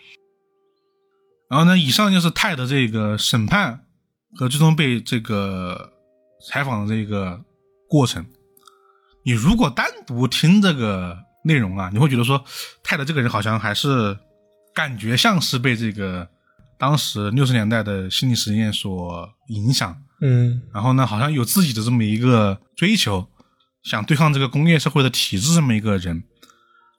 [1.49, 3.87] 然后呢，以上就是泰德这个审判
[4.35, 5.92] 和最终被这个
[6.49, 7.43] 采访的这个
[7.89, 8.25] 过程。
[9.25, 12.45] 你如果单独听这个内容啊，你会觉得说
[12.83, 14.19] 泰德这个人好像还是
[14.75, 16.29] 感觉像是被这个
[16.79, 23.29] 当时六十年代的心理实验所影响，嗯然后呢，好像有自己的这么一个追求。
[23.83, 26.23] 想对抗这个工业社会的体制，这么一个人，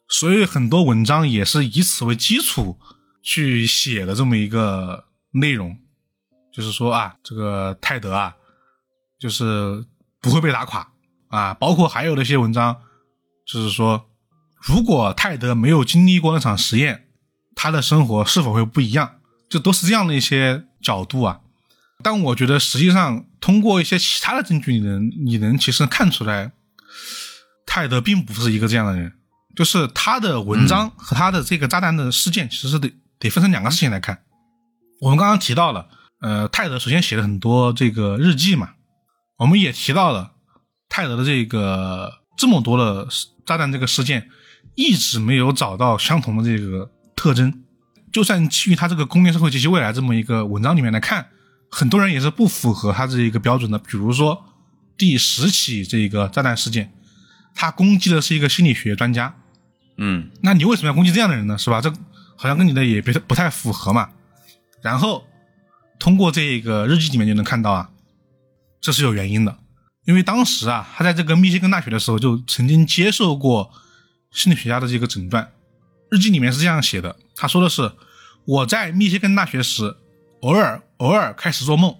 [0.10, 2.78] 所以很多文章也是以此为基础
[3.24, 5.78] 去写的这么一个内容，
[6.54, 8.36] 就是说啊，这个泰德啊，
[9.24, 9.86] 就是
[10.19, 10.86] 不会被打垮
[11.30, 12.76] 啊，包括还有那些文章，
[13.45, 14.09] 就是说，
[14.61, 17.07] 如果泰德没有经历过那场实验，
[17.55, 19.15] 他的生活是否会不一样？
[19.49, 21.39] 就都是这样的一些角度啊。
[22.03, 26.51] 但我觉得实际上通过一些其他的证据，你能你能其实看出来。
[27.65, 29.13] 泰德并不是一个这样的人，
[29.55, 34.21] 就是他的文章和他的这个炸弹的事件，其实得得分成两个事情来看。
[34.99, 35.88] 我们刚刚提到了，
[36.19, 38.71] 呃，泰德首先写了很多这个日记嘛，
[39.38, 40.34] 我们也提到了
[40.89, 43.07] 泰德的这个这么多的
[43.45, 44.29] 炸弹这个事件
[44.75, 47.63] 一直没有找到相同的这个特征。
[48.11, 51.29] 就算基于他这个工业社会及其未来这么一个文章里面来看，
[51.71, 53.79] 很多人也是不符合他这一个标准的。
[53.79, 54.45] 比如说
[54.95, 56.93] 第十起这个炸弹事件，
[57.55, 59.36] 他攻击的是一个心理学专家，
[59.97, 61.57] 嗯那你为什么要攻击这样的人呢？
[61.57, 61.81] 是吧？
[61.81, 61.91] 这
[62.38, 64.09] 好像跟你的也不太不太符合嘛。
[64.84, 65.25] 然后
[65.97, 67.89] 通过这个日记里面就能看到啊，
[68.84, 69.59] 这是有原因的，
[70.03, 73.71] 因为当时啊，他在这个密歇根大学的时候就曾经接受过
[74.29, 75.53] 心理学家的这个诊断。
[76.11, 77.93] 日记里面是这样写的，他说的是
[78.43, 79.95] 我在密歇根大学时，
[80.41, 81.95] 偶尔偶尔开始做梦，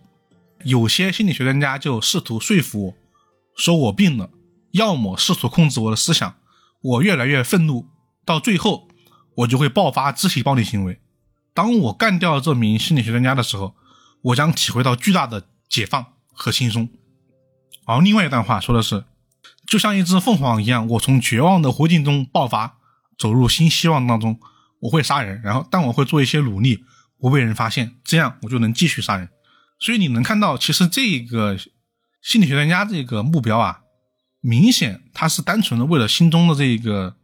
[0.66, 2.94] 有些心理学专家就试图说服我，
[3.56, 4.30] 说我病了，
[4.72, 6.36] 要么试图控制我的思想，
[6.82, 7.88] 我越来越愤怒，
[8.26, 8.90] 到最后
[9.38, 11.00] 我就会爆发肢体暴力行为。
[11.54, 13.74] 当我干掉这名心理学专家的时候，
[14.22, 16.90] 我将体会到巨大的解放和轻松。
[17.86, 19.04] 而另外一段话说的是，
[19.68, 22.78] 就像一只凤凰一样，我从绝望的灰烬中爆发，
[23.18, 24.40] 走入新希望当中。
[24.82, 26.84] 我会杀人，然后但我会做一些努力，
[27.18, 29.30] 不被人发现，这样我就能继续杀人。
[29.80, 31.58] 所以你能看到，其实这个
[32.22, 33.84] 心理学专家这个目标啊，
[34.42, 37.16] 明显他是单纯的为了心中的这个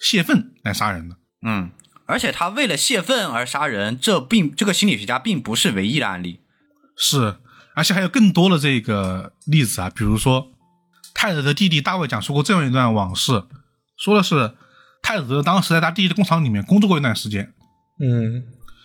[0.00, 1.16] 泄愤来杀人的。
[1.46, 1.70] 嗯，
[2.06, 6.40] 而且他为了泄愤而杀人，这并这个心理学家并不是唯一的案例。
[6.96, 7.36] 是，
[7.74, 10.48] 而且还有更多的这个例子啊，比如说
[11.14, 13.44] 泰德的弟弟大卫讲述过这样一段往事，
[13.96, 14.54] 说的是
[15.02, 17.52] 泰德当时在他弟弟的工厂里面工作过一段时间，
[18.00, 18.44] 嗯。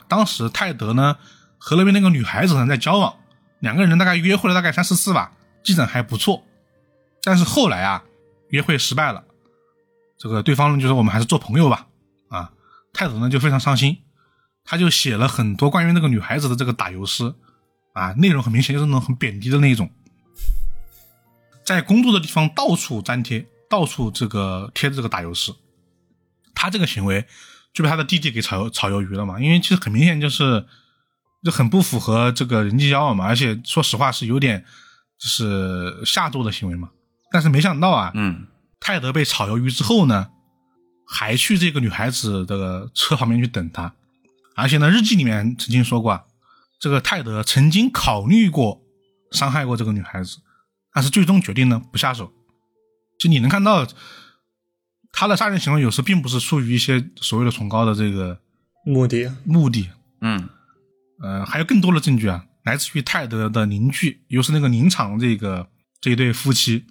[0.09, 1.17] 当时泰德呢
[1.57, 3.13] 和那边那个女孩子呢在交往，
[3.59, 5.33] 两个人大概约会了大概三四次吧，
[5.65, 6.45] 进展还不错，
[7.23, 8.05] 但是后来啊
[8.51, 9.25] 约会失败了，
[10.17, 11.87] 这个对方呢就说我们还是做朋友吧，
[12.29, 12.51] 啊，
[12.93, 13.97] 泰德呢就非常伤心，
[14.63, 17.33] 他就写了很多关于那个女孩子的这个打油诗，
[17.97, 19.89] 啊，内容很明显就是那种很贬低的那种，
[21.65, 25.51] 在工作的地方到处粘贴，到处这个贴这个打油诗，
[26.53, 27.25] 他这个行为
[27.73, 30.65] 就被他的弟弟给炒炒鱿鱼了嘛，因为其实很明显就是
[31.43, 34.63] 就很不符合这个人际交往嘛，而且说实话是有点
[35.17, 36.89] 就是下作的行为嘛。
[37.31, 38.47] 但是没想到啊，嗯
[38.79, 40.29] 泰德被炒鱿鱼之后呢，
[41.07, 43.93] 还去这个女孩子的车旁边去等她，
[44.55, 46.23] 而且呢，日记里面曾经说过啊，
[46.79, 48.81] 这个泰德曾经考虑过
[49.31, 50.37] 伤害过这个女孩子，
[50.93, 52.31] 但是最终决定呢不下手。
[53.19, 53.87] 就你能看到
[55.11, 58.39] 他的杀人行为有时并不是出于一些所谓的崇高的这个
[58.85, 59.89] 目的，目的，
[60.21, 60.49] 嗯
[61.19, 65.67] 呃，还有更多的证据啊，来自于泰德的邻居，又是那个林场这个
[65.99, 66.85] 这一对夫妻。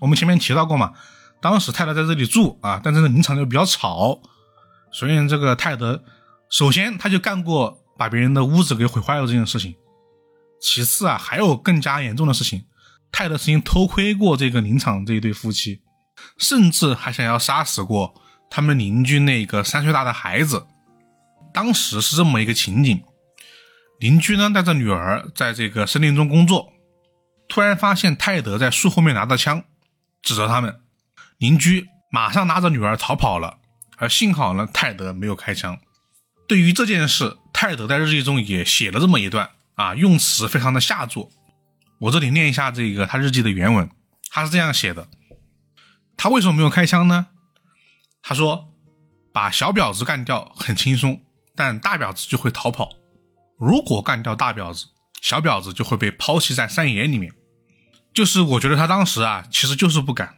[0.00, 0.94] 我们前面提到过嘛，
[1.40, 4.20] 当时泰德在这里住啊，但这个林场就比较吵，
[4.90, 6.02] 所以这个泰德
[6.50, 9.74] 首先他就干过把别人的屋子给毁坏了这件事情，
[10.60, 12.64] 其次啊，还有更加严重的事情，
[13.10, 15.82] 泰德曾经偷窥过这个林场这一对夫妻，
[16.38, 18.14] 甚至还想要杀死过
[18.48, 20.66] 他们邻居那个三岁大的孩子。
[21.52, 23.02] 当时是这么一个情景。
[23.98, 26.72] 邻居呢带着女儿在这个森林中工作，
[27.48, 29.64] 突然发现泰德在树后面拿着枪
[30.22, 30.80] 指着他们，
[31.38, 33.58] 邻居马上拿着女儿逃跑了，
[33.96, 35.76] 而幸好呢泰德没有开枪。
[36.48, 41.30] 对于这件事，泰德在日记中也写了这么一段啊，用词非常的下作。
[42.00, 43.88] 我这里念一下这个他日记的原文，
[44.30, 45.08] 他是这样写的：
[46.16, 47.26] 他为什么没有开枪呢？
[48.22, 48.72] 他说，
[49.30, 51.20] 把小婊子干掉很轻松，
[51.54, 52.88] 但大婊子就会逃跑。
[53.58, 54.86] 如果干掉大婊子，
[55.20, 57.30] 小婊子就会被抛弃在山野里面。
[58.14, 60.37] 就是我觉得他当时啊，其实就是不敢。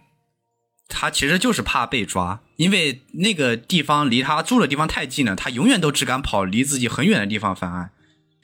[0.91, 7.93] 他其实就是怕被抓，因为那个地方离他住的地方太近了，他永远都只敢跑离自己很远的地方犯案。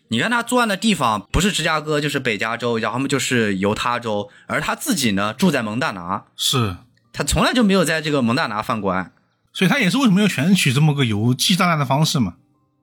[0.09, 6.77] 你看他作案的地方不是芝加哥就是北加州，然后么就是犹他州，而他自己呢住在蒙大拿，是，
[7.13, 9.13] 他从来就没有在这个蒙大拿犯过案。
[9.53, 12.35] 所以他也是为什么要选取这么个邮寄炸弹的方式嘛，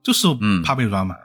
[0.02, 1.16] 就是嗯怕被抓嘛。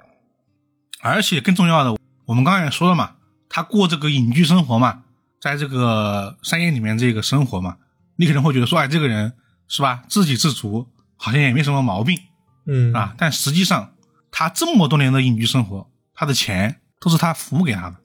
[1.01, 3.11] 而且更重要的，我们刚才也说了嘛，
[3.49, 5.01] 他过这个隐居生活嘛，
[5.41, 7.77] 在这个山野里面这个生活嘛，
[8.19, 9.33] 你可能会觉得说，哎，这个人
[9.69, 12.19] 是吧，自给自足，好像也没什么毛病
[12.67, 13.15] 嗯啊。
[13.17, 13.93] 但实际上，
[14.29, 17.95] 他这么多年的隐居生活，他的钱都是他父母给他的。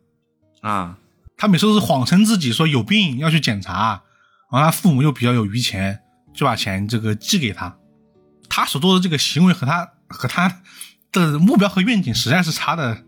[0.60, 0.98] 啊，
[1.36, 4.04] 他每次都是谎称自己说有病要去检查，
[4.52, 6.00] 然后他父母又比较有余钱，
[6.32, 7.76] 就把钱这个寄给他。
[8.48, 10.62] 他所做的这个行为和他和他
[11.10, 13.02] 的目标和愿景实在是差的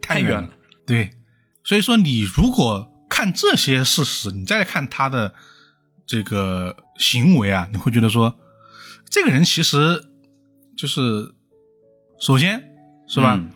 [0.00, 0.40] 太远了。
[0.40, 0.48] 太远了
[0.86, 1.10] 对，
[1.62, 5.34] 所以说你如果看这些事实，你再看他的
[6.12, 8.38] 这个行为啊，你会觉得说，
[9.08, 10.10] 这个人其实
[10.76, 11.34] 就是
[12.20, 12.62] 首先
[13.08, 13.36] 是吧？
[13.36, 13.50] 嗯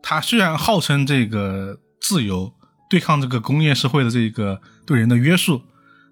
[0.00, 2.54] 他虽然号称这个自由，
[2.88, 5.60] 对抗这个工业社会的这个对人的约束，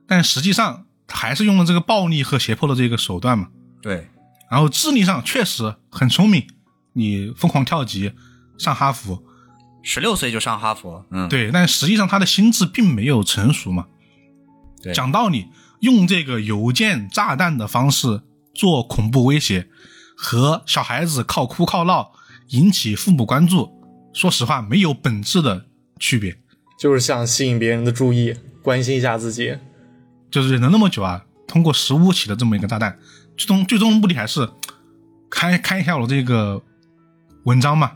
[0.06, 3.48] 但实际上还是用了这个暴力和胁迫的这个手段嘛。
[3.80, 4.10] 对，
[4.50, 6.46] 然后智力上确实很聪明，
[6.92, 8.12] 你疯狂跳级
[8.58, 9.22] 上哈佛，
[9.82, 13.86] 十六岁就上哈佛，嗯，对，但实际上他的心智并没有成熟嘛。
[14.82, 15.46] 对讲道理，
[15.86, 18.22] 用这个邮件炸弹的方式
[18.52, 19.68] 做恐怖威胁，
[20.16, 22.10] 和小孩子靠哭靠闹
[22.48, 23.70] 引起父母关注，
[24.12, 25.66] 说实话没有本质的
[26.00, 26.36] 区别。
[26.76, 29.56] 就是想吸引别人的注意，关心一下自己。
[30.28, 32.98] 就是忍了那么久啊，通过食物起的这么一个炸弹，
[33.36, 34.50] 最终最终目的还是
[35.30, 36.60] 看看一下我这个
[37.44, 37.92] 文章嘛。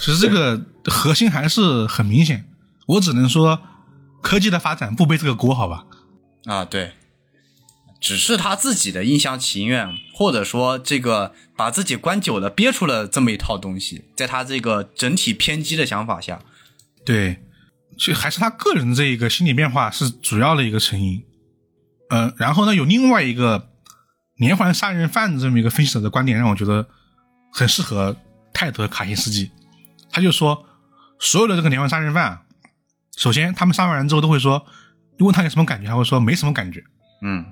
[0.00, 2.44] 其实这个核心还是很明显，
[2.86, 3.60] 我只能说
[4.20, 5.86] 科技的发展不背这个锅，好吧？
[6.44, 6.92] 啊，对，
[8.00, 16.40] 只是他自己的一厢情愿，或者说这个把自己关久了，憋出了这么一套东西，在他这个整体偏激的想法下，
[17.04, 17.42] 对，
[17.96, 21.24] 所以还是他个人这一个心理变化是主要的一个成因。
[22.10, 23.70] 嗯、然后呢，有另外一个
[24.36, 26.86] 连环杀人犯的这么一个分析者的观点，让我觉得
[27.52, 28.14] 很适合
[28.52, 29.50] 泰德·卡辛斯基。
[30.10, 30.66] 他就说，
[31.18, 32.42] 所有的这个连环杀人犯，
[33.16, 34.66] 首先他们杀完人之后都会说，
[35.18, 36.82] 问他有什么感觉，他会说没什么感觉，
[37.22, 37.44] 嗯，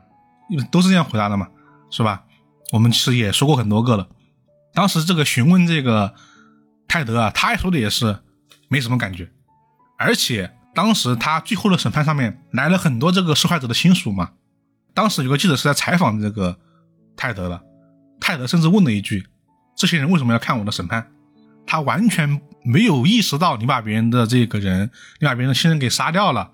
[0.71, 1.49] 都是这样回答的嘛，
[1.91, 2.25] 是吧？
[2.73, 4.09] 我们其实也说过很多个了。
[4.73, 6.15] 当时这个询问这个
[6.89, 8.19] 泰德啊，他也说的也是
[8.69, 9.31] 没什么感觉，
[9.99, 14.31] 而且当时他最后的审判上面来了很多这个受害者的亲属嘛。
[14.95, 16.59] 当时有个记者是在采访这个
[17.17, 17.61] 泰德的，
[18.21, 19.27] 泰德甚至问了一句
[19.77, 21.11] ：“这些人为什么要看我的审判？”
[21.67, 24.91] 他完全没有意识到你把别人的这个人，
[25.21, 26.51] 你把别人的亲人给杀掉了，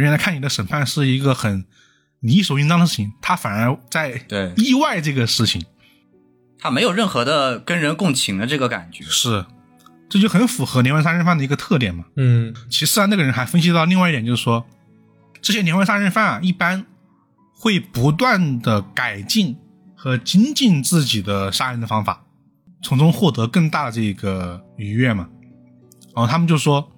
[0.00, 1.64] 原来看你的审判是一个很
[2.20, 5.64] 理所应当的事情，他反而在对意外这个事情
[6.58, 9.46] 他没有任何的跟人共情的这个感觉，是，
[10.08, 12.04] 这就很符合连环杀人犯的一个特点嘛。
[12.16, 14.66] 嗯，其次啊，那个人还分析到另外一点，就是说，
[15.40, 16.84] 这些连环杀人犯啊，一般
[17.54, 19.56] 会不断的改进
[19.96, 22.24] 和精进自己的杀人的方法，
[22.82, 25.28] 从中获得更大的这个愉悦嘛。
[26.14, 26.92] 然后他们就说，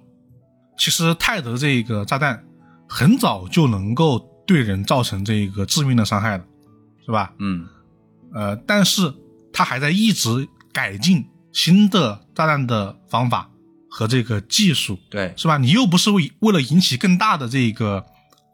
[0.77, 2.43] 其实泰德这个炸弹
[2.87, 6.45] 很早就能够对人造成这个致命的伤害了，
[7.05, 7.33] 是吧？
[7.39, 7.67] 嗯，
[8.33, 9.13] 呃，但是
[9.51, 13.49] 他还在一直改进新的炸弹的方法
[13.89, 15.57] 和这个技术，对，是吧？
[15.57, 18.05] 你又不是为为了引起更大的这个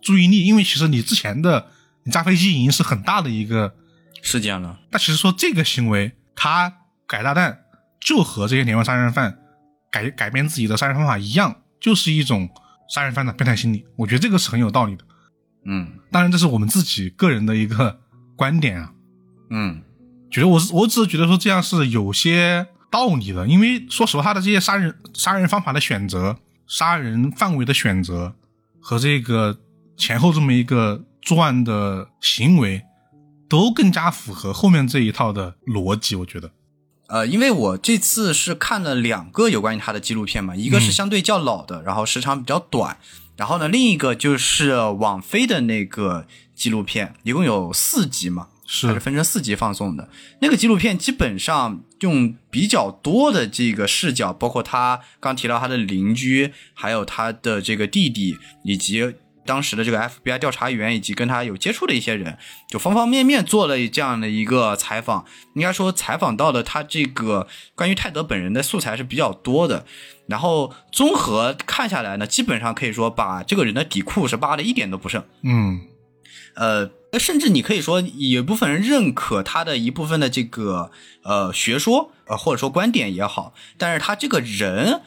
[0.01, 1.67] 注意力，因为其实你之前的
[2.03, 3.73] 你炸飞机已经是很大的一个，
[4.21, 6.73] 事件了，那其实说这个行为，他
[7.07, 7.59] 改炸弹
[7.99, 9.37] 就和这些连环杀人犯
[9.91, 12.49] 改改变自己的杀人方法一样，就是一种
[12.89, 13.85] 杀人犯的变态心理。
[13.95, 15.05] 我觉得这个是很有道理的。
[15.65, 17.99] 嗯当然，这是我们自己个人的一个
[18.35, 18.91] 观点啊。
[19.49, 19.81] 嗯，
[20.31, 28.33] 觉得我是我只是觉得说这样是有些道理的，因为说实话，他的这些杀人杀人方法的选择、杀人范围的选择
[28.79, 29.59] 和这个
[29.97, 32.81] 前后这么一个作案的行为，
[33.49, 36.15] 都更加符合后面这一套的逻辑。
[36.15, 36.49] 我觉得，
[37.09, 42.97] 呃，因为我这次是看了两个有关于他的纪录片嘛，一个是相对较老的，然后时长比较短，
[43.35, 50.07] 然后呢，另一个就是网飞的那个纪录片，一共有四集嘛，是分成四集放送的。
[50.41, 59.15] 那个纪录片基本上用比较多的这个视角，包括他刚提到他的邻居，还有他的这个弟弟，以及
[59.45, 62.37] 当时的这个 FBI 调查员，以及跟他有接触的一些人，
[62.67, 65.25] 就方方面面做了这样的一个采访。
[65.55, 69.85] 应该说，采访到的他这个关于泰德本人的素材是比较多的。
[70.27, 75.23] 然后综合看下来呢，基本上可以说把这个人的底裤是扒的一点都不剩。
[75.43, 75.81] 嗯
[76.55, 80.91] 呃，甚至你可以说有一部分人认可他的一部分的这个
[81.23, 85.01] 呃学说，呃或者说观点也好，但是他这个人，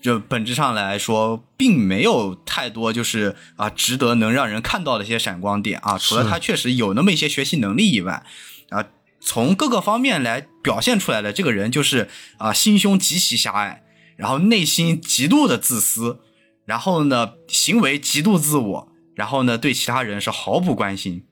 [0.00, 8.24] 就本质上来说，并没有太多就是啊、值得能让人看到的一些闪光点啊，除了是他确实有那么一些学习能力以外，
[8.70, 8.86] 啊。
[9.22, 13.82] 从各个方面来表现出来的这个人，就是啊、心胸极其狭隘，
[14.16, 16.20] 然后内心极度的自私，
[16.64, 21.26] 然后呢，行为极度自我，然后呢，对其他人是毫不关心。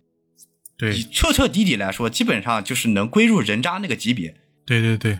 [0.76, 4.36] 对彻彻底底来说，基本上就是能归入人渣那个级别。
[4.66, 5.18] 对对对，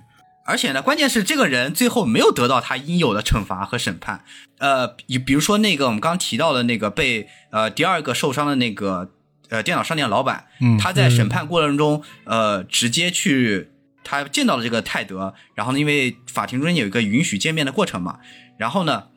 [0.48, 4.24] 而且呢，关键是这个人最后没有得到他应有的惩罚和审判。
[4.56, 9.10] 呃，比比如说那个我们刚刚提到的那个被呃第二个受伤的那个
[9.50, 13.68] 呃电脑商店老板，嗯他在审判过程中，呃，直接去
[14.02, 18.20] 他见到了这个泰德，然后呢，因为法庭中间有一个允许见面的过程嘛，
[18.56, 19.08] 然后呢，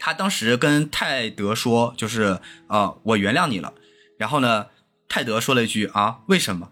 [0.00, 3.72] 他当时跟泰德说，就是呃，我原谅你了。
[4.18, 4.66] 然后呢，
[5.08, 6.70] 泰德说了一句啊，为什么？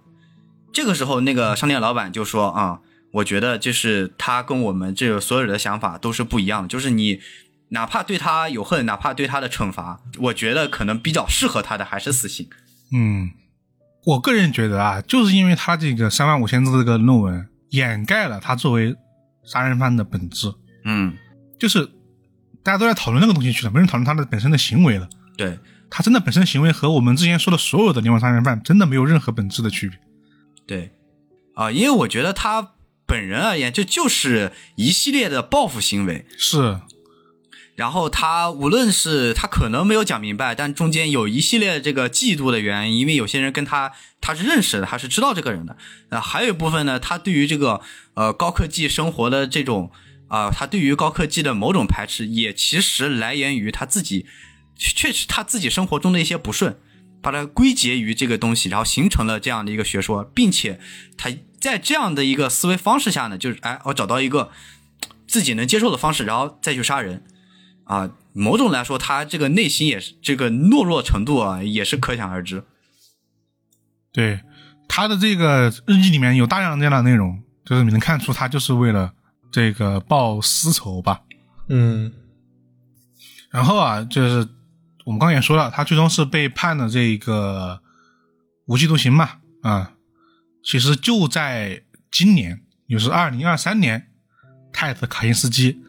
[0.73, 2.81] 这个时候，那个商店老板就说啊，
[3.13, 7.21] 我觉得就是他跟我们这个所有人的想法都是不一样的，就是你
[7.71, 12.49] 哪怕对他有恨，哪怕对他的惩罚，我觉得可能比较适合他的还是死刑。
[12.93, 13.31] 嗯，
[14.05, 18.95] 我个人觉得啊，就是因为他这个三万五千字这个论文掩盖了他作为
[19.45, 20.53] 杀人犯的本质，
[20.85, 21.17] 嗯，
[21.59, 21.87] 就是
[22.63, 25.09] 大家都在讨论那个东西去了，没人讨论他的本身的行为了。
[25.37, 25.59] 对，
[25.89, 29.99] 他真的本身行为和我们之前说的所有的连环杀人犯真的没有任何本质的区别。
[30.67, 30.93] 对，
[31.55, 32.73] 啊，因为我觉得他
[33.11, 36.25] 本人而言，这就是一系列的报复行为。
[36.39, 36.81] 是，
[37.75, 43.91] 然后他无论是他可能没有讲明白，但中间有一系列这个嫉妒的原因，因为有些人跟他
[44.21, 45.77] 他是认识的，他是知道这个人的。
[46.11, 47.81] 呃，还有一部分呢，他对于这个
[48.15, 49.91] 呃高科技生活的这种
[50.29, 54.27] 啊、他对于高科技的某种排斥，也其实来源于他自己，
[54.79, 56.79] 确实他自己生活中的一些不顺，
[57.21, 60.79] 把它归结于这个东西，然后形成了这样的一个学说，并且
[61.17, 64.51] 他在这样的一个思维方式下呢，就是哎，我找到一个
[65.29, 67.23] 自己能接受的方式，然后再去杀人。
[67.85, 72.65] 啊，某种来说，他这个内心也是这个懦弱程度啊，也是可想而知。
[74.13, 74.41] 对
[74.89, 79.13] 他的这个日记里面有大量的这样的内容，就是你能看出他就是为了
[79.51, 81.23] 这个报私仇吧。
[81.69, 82.13] 嗯
[83.51, 84.49] 然后啊，就是
[85.05, 87.81] 我们刚刚也说了，他最终是被判了这个
[88.67, 89.95] 无期徒刑嘛，啊，
[90.63, 94.09] 其实就在今年，也就是二零二三年，
[94.73, 95.81] 泰德卡辛斯基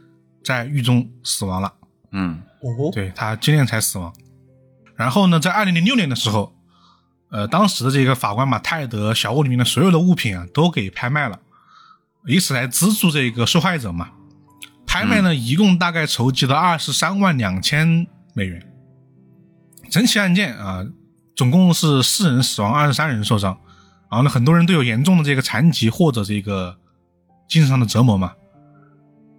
[0.44, 1.74] 在狱中死亡了，
[2.12, 4.14] 嗯哦，对他今年才死亡。
[4.96, 6.56] 然后呢，在二零零六年的时候，
[7.30, 11.40] 呃，当时的这个法官把泰德小屋里面的所有的物品啊都给拍卖了，
[12.28, 14.12] 以此来资助这个受害者嘛。
[14.86, 18.68] 拍卖呢，一共大概筹集了二十三万两千美元。
[19.90, 20.86] 整起案件啊，
[21.36, 23.60] 总共是四人死亡，二十三人受伤。
[24.12, 26.78] 然后呢，很多人都有严重的这个残疾或者这个
[27.48, 28.34] 精神上的折磨嘛。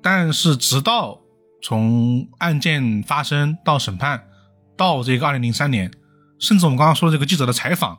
[0.02, 1.20] 但是直到
[1.62, 4.26] 从案件发生到审判，
[4.76, 5.92] 到这个二零零三年，
[6.38, 7.98] 甚至我们刚刚说的这个记者的采访，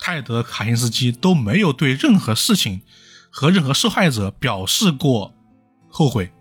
[0.00, 2.80] 泰德卡辛斯基都没有对任何事情
[3.30, 5.34] 和任何受害者表示过
[5.90, 6.32] 后悔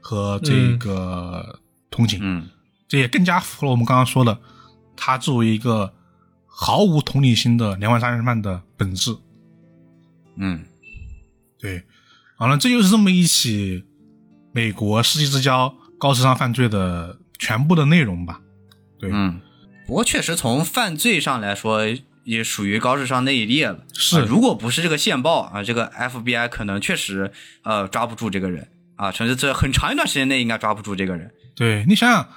[0.00, 1.58] 和这个
[1.90, 2.20] 同情。
[2.22, 2.48] 嗯
[2.86, 4.38] 这也更加符合我们刚刚说的，
[4.94, 5.92] 他作为一个
[6.56, 9.16] 毫无同理心的连环杀人犯的本质。
[10.36, 10.64] 嗯
[11.60, 11.82] 对，
[12.36, 13.84] 好了，这就是这么一起
[14.52, 18.40] 美国世纪之交高智商犯罪的全部的内容吧。
[18.98, 19.40] 对，嗯。
[19.86, 21.82] 不过确实从犯罪上来说，
[22.24, 23.84] 也属于高智商那一列了。
[23.92, 27.32] 是啊如果不是这个线报啊，这个 FBI 可能确实
[27.62, 31.30] 呃抓不住这个人啊，甚至这很长一段时间内应该抓不住这个人。
[31.54, 32.28] 对你想想，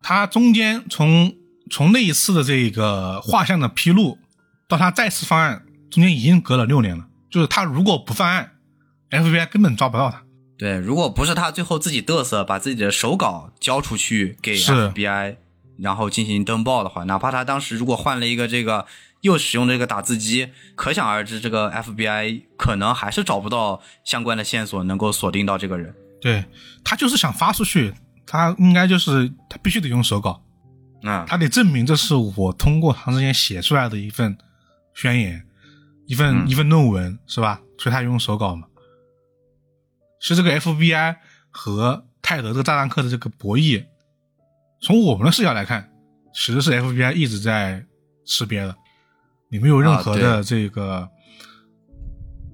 [0.00, 1.34] 他中间从
[1.70, 4.18] 从那一次的这个画像的披露
[4.66, 7.06] 到他再次犯案，中间已经隔了六年了。
[7.30, 8.52] 就是他如果不犯案
[9.10, 10.22] ，FBI 根本抓不到他。
[10.56, 15.36] 对，如果不是他最后自己嘚瑟，把自己的手稿交出去给 FBI，
[15.78, 18.86] 然后进行登报的话，哪怕他当时如果换了一个这个
[19.20, 25.94] 又使用这个打字机，可想而知，这个 FBI 可能还是找不到相关的线索能够锁定到这个人。
[26.20, 26.44] 对
[26.82, 27.94] 他就是想发出去，
[28.26, 30.42] 他应该就是他必须得用手稿，
[31.02, 34.36] 啊、他得证明这是我通过长时间写出来的一份
[34.94, 35.46] 宣言，
[36.06, 37.60] 一份、嗯一份论文，是吧？
[37.78, 38.66] 所以他用手稿嘛。
[40.20, 41.16] 是这个 FBI
[41.50, 43.84] 和泰德这个炸弹客的这个博弈，
[44.82, 45.88] 从我们的视角来看，
[46.34, 47.84] 其实是 FBI 一直在
[48.26, 48.74] 识别的，
[49.50, 51.08] 你没有任何啊的这个、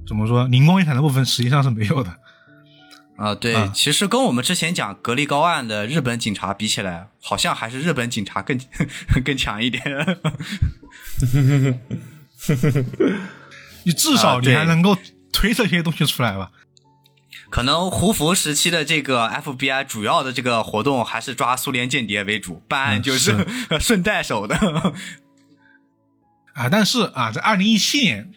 [0.07, 2.15] 怎么说灵光一闪的部分，实际上是没有的。
[3.17, 8.59] 啊，对，啊其实跟我们之前讲格力高案的日本警察比起来，好像还是日本警察更
[9.25, 9.83] 更强一点。
[13.85, 14.97] 你至少你还能够
[15.33, 16.51] 推这些东西出来吧？
[17.51, 23.47] 可能胡佛时期的这个 FBI 主要的这个活动还是抓苏联间谍为主，办案嗯就是
[23.79, 24.57] 顺带手的。
[26.55, 28.33] 啊，但是啊，在二零一七年，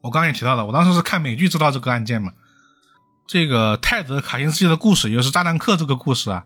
[0.00, 2.32] 我刚刚也提到了，我当时是看美剧知道这个案件嘛。
[3.26, 6.44] 这个泰德卡辛斯基的故事，也就是炸弹客这个故事啊，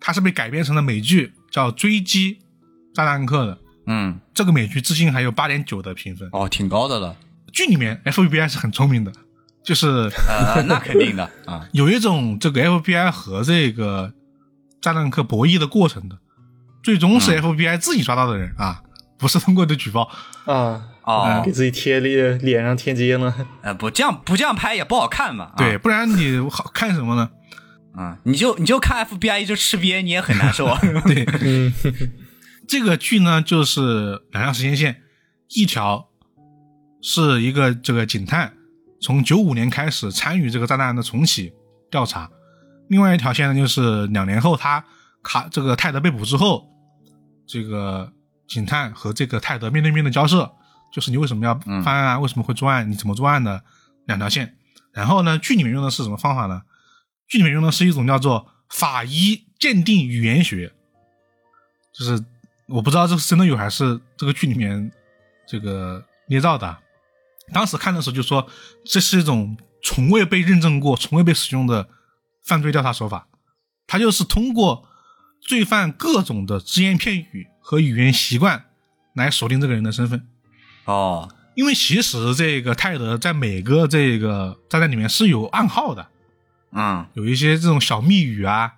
[0.00, 2.38] 它是被改编成了美剧，叫《追击
[2.94, 3.58] 炸弹客》的。
[3.86, 6.28] 嗯，这个美剧至今还有八点九的评分。
[6.32, 7.16] 哦，挺高的了。
[7.52, 9.12] 剧里面 FBI 是很聪明的，
[9.62, 11.68] 就是呃， 那肯定的啊。
[11.72, 14.12] 有一种这个 FBI 和这个
[14.80, 16.18] 炸弹客博弈的过程的，
[16.82, 18.82] 最终是 FBI 自己抓到的人啊，
[19.18, 20.10] 不是通过的举报。
[20.46, 23.34] 啊，哦给，自己贴脸脸上贴金了。
[23.62, 25.46] 呃，不这样不这样拍也不好看嘛。
[25.46, 27.30] 啊对，，不然你好看什么呢？
[27.94, 30.80] 啊， 你就你就看 FBI 一直吃瘪，你也很难受啊。
[31.06, 31.72] 对， 嗯，
[32.66, 35.02] 这个剧呢，就是两条时间线，
[35.50, 36.08] 一条
[37.02, 38.54] 是一个这个警探
[39.00, 41.52] 从九五年开始参与这个炸弹案的重启
[41.90, 42.30] 调查，
[42.88, 44.82] 另外一条线呢，就是两年后他
[45.22, 46.66] 卡这个泰德被捕之后，
[47.46, 48.10] 这个
[48.48, 50.50] 警探和这个泰德面对面的交涉，
[50.94, 51.52] 就是你为什么要
[51.82, 52.18] 犯案啊？
[52.20, 52.88] 为什么会作案？
[52.88, 53.64] 你怎么作案的？
[54.06, 54.56] 两条线。
[54.92, 56.62] 然后呢，剧里面用的是什么方法呢？
[57.26, 60.72] 剧里面用的是一种叫做法医鉴定语言学，
[61.92, 62.24] 就是
[62.68, 64.92] 我不知道这是真的有还是这个剧里面
[65.48, 66.78] 这个捏造的。
[67.52, 68.48] 当时看的时候就说
[68.84, 71.88] 这是一种从未被认证过、从未被使用的
[72.44, 73.26] 犯罪调查手法，
[73.88, 74.88] 它就是通过
[75.40, 78.66] 罪犯各种的只言片语和语言习惯
[79.14, 80.28] 来锁定这个人的身份。
[80.84, 86.08] 哦，因为其实这个泰德在每个这个炸弹里面是有暗号的，
[86.72, 88.72] 嗯，有一些这种小密语啊，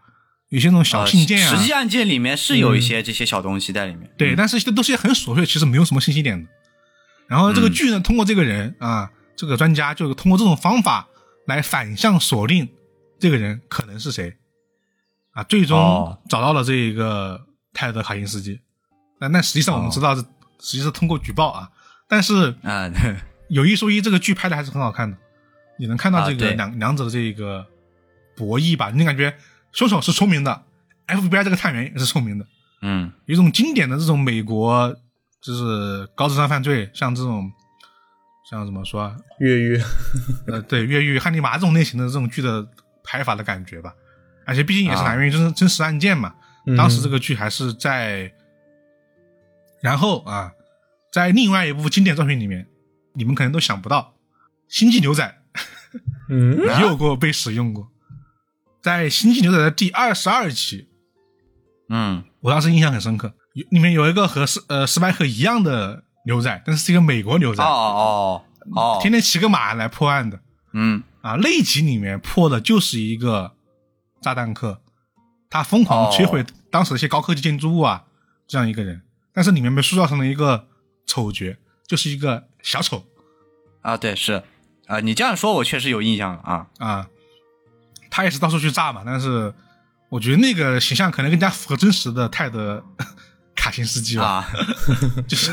[0.51, 1.57] 有些那种小信件啊。
[1.57, 4.09] 实际案件里面是有一些这些小东西在里面。
[4.16, 6.49] 对，但是这都是些很琐碎，其实没有什么信息点的。
[7.27, 11.09] 然后这个剧呢，通过这个人啊，这个专家就通过这种方法
[11.47, 12.69] 来反向锁定
[13.19, 14.37] 这个人可能是谁
[15.33, 18.61] 啊，最终哦找到了这个泰德卡辛斯基。
[19.19, 20.24] 但但实际上我们知道，实
[20.61, 21.69] 际是通过举报啊。
[22.09, 22.91] 但是啊，
[23.49, 25.16] 有一说一，这个剧拍的还是很好看的，
[25.78, 27.66] 你能看到这个啊两、两者的这个
[28.37, 28.91] 博弈吧？
[28.95, 29.37] 你感觉
[29.73, 30.62] 凶手是聪明的
[31.07, 32.47] ，FBI 这个探员也是聪明的，
[32.83, 33.12] 嗯。
[33.27, 34.95] 有一种经典的这种美国
[35.41, 37.51] 就是高智商犯罪，像这种
[38.51, 39.81] 像怎么说啊，越狱，
[40.47, 42.66] 呃，对越狱、汉尼拔这种类型的这种剧的
[43.05, 43.93] 拍法的感觉吧。
[44.45, 46.35] 而且毕竟也是啊来源于真、真实案件嘛，
[46.66, 46.77] 嗯。
[46.77, 48.33] 当时这个剧还是在，
[49.81, 50.53] 然后啊，
[51.17, 52.69] 在另外一部经典作品里面，
[53.15, 54.17] 你们可能都想不到，
[54.77, 55.39] 《星际牛仔
[56.29, 57.89] 嗯 》也有过被使用过，
[58.83, 60.91] 在《星际牛仔》的第二十二集，
[61.89, 62.23] 嗯。
[62.41, 68.45] 我当时印象很深刻，有里面有一个和斯呃斯派克一样的牛仔，但是是一个美国牛仔，哦哦
[68.75, 70.39] 哦，天天骑个马来破案的
[70.75, 71.03] 嗯。
[71.23, 71.39] 啊。
[71.41, 73.55] 那一集里面破的就是一个
[74.21, 74.83] 炸弹客，
[75.49, 78.05] 他疯狂摧毁当时的一些高科技建筑物啊，
[78.47, 79.01] 这样一个人，
[79.33, 80.69] 但是里面被塑造成了一个
[81.17, 81.57] 丑角，
[81.87, 83.05] 就是一个小丑
[83.81, 84.43] 啊，对是
[84.87, 86.67] 啊，你这样说，我确实有印象了啊。
[86.79, 87.09] 啊。
[88.11, 89.53] 他也是到处去炸嘛，但是
[90.09, 92.85] 我觉得那个形象可能更加符合真实的泰德
[93.55, 94.25] 卡辛斯基吧。
[94.25, 94.49] 啊，
[95.27, 95.53] 就是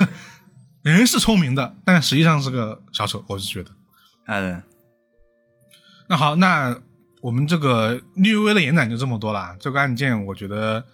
[0.82, 3.72] 人是聪明的，但实际上是个小丑，我是觉得。
[4.28, 4.62] 嗯
[6.08, 6.78] 那好，那
[7.22, 9.56] 我们这个略微的延展就这么多了。
[9.60, 10.86] 这个案件，我觉得，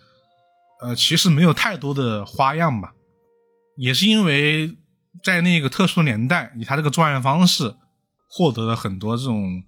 [0.82, 2.94] 呃，其实没有太多的花样吧，
[3.80, 4.78] 也是因为
[5.24, 7.74] 在那个特殊年代，以他这个作案方式，
[8.30, 9.64] 获得了很多这种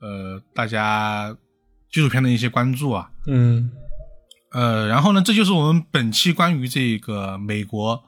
[0.00, 1.36] 呃大家
[1.88, 3.12] 纪录片的一些关注啊。
[3.26, 3.70] 嗯
[4.50, 8.04] 呃，然后呢，这就是我们本期关于这个美国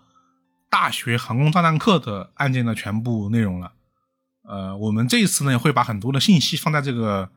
[0.69, 3.73] 大学航空炸弹客的案件的全部内容了。
[4.43, 7.31] 呃，我们这一次呢会把很多的信息放在这个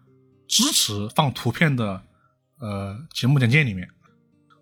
[0.47, 2.01] 支持放图片的
[2.59, 3.87] 呃节目简介里面。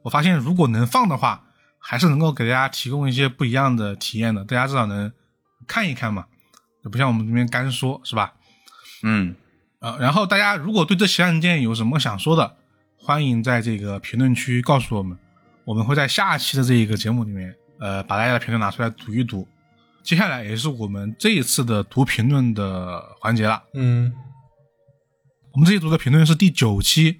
[0.03, 1.48] 我发现如果能放的话，
[1.88, 5.12] 还是能够给大家提供一些不一样的体验的，大家至少能
[5.68, 6.26] 看一看嘛，
[6.91, 8.34] 不像我们这边干说是吧？
[9.03, 9.36] 嗯
[9.82, 12.57] 呃，然后大家如果对这起案件有什么想说的，
[12.98, 15.16] 欢迎在这个评论区告诉我们，
[15.64, 19.48] 我们会在下期的这一个节目里面，呃，把大家的评论拿出来读一读。
[20.02, 23.62] 接下来也是我们这一次的读评论的环节了。
[23.76, 24.12] 嗯
[25.53, 27.20] 我们这一组的评论是第九期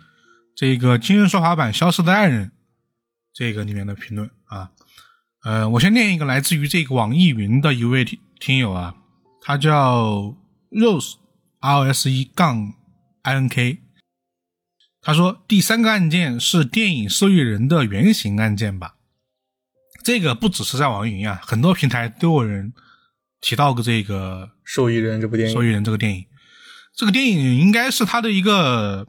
[0.56, 2.48] 这个《今日说法版消失的爱人》
[3.32, 4.72] 这个里面的评论啊。
[5.44, 8.96] 呃，我先念一个来自于这个网易云的一位听听友啊，
[9.42, 10.36] 他叫
[10.72, 11.16] Rose
[11.60, 12.74] R S E 杠
[13.22, 13.80] I N K。
[15.02, 18.96] 他说第三个案件是电影受益人的原型案件吧？
[20.04, 22.74] 这个不只是在网易云啊，很多平台都有人
[23.40, 26.26] 提到过这个受益人这部电影受益，人这个电影，
[26.96, 29.08] 这个电影应该是它的一个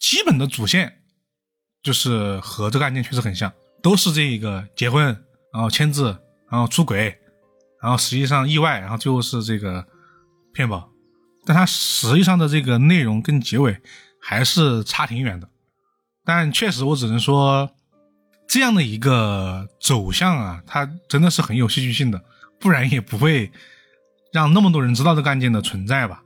[0.00, 1.02] 基本的主线，
[1.82, 3.52] 就是和这个案件确实很像，
[3.82, 5.06] 都是这个结婚，
[5.52, 6.16] 然后签字，
[6.48, 7.18] 然后出轨，
[7.82, 9.84] 然后实际上意外，然后最后是这个
[10.54, 10.88] 骗保，
[11.44, 13.76] 但它实际上的这个内容跟结尾
[14.20, 15.48] 还是差挺远的。
[16.24, 17.68] 但确实，我只能说，
[18.46, 22.22] 这样的一个走向啊，它真的是很有戏剧性的，
[22.60, 23.50] 不然也不会
[24.32, 26.22] 让那么多人知道这个案件的存在吧。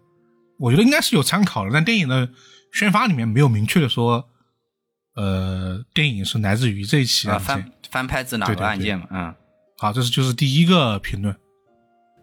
[0.59, 2.29] 我觉得应该是有参考的，但电影的
[2.73, 4.29] 宣发里面没有明确的说，
[5.17, 7.47] 呃，电影是来自于这一起啊，案件。
[7.47, 9.07] 翻翻拍自哪个案件嘛？
[9.11, 9.35] 嗯。
[9.79, 11.37] 好，这是就是第一个评论。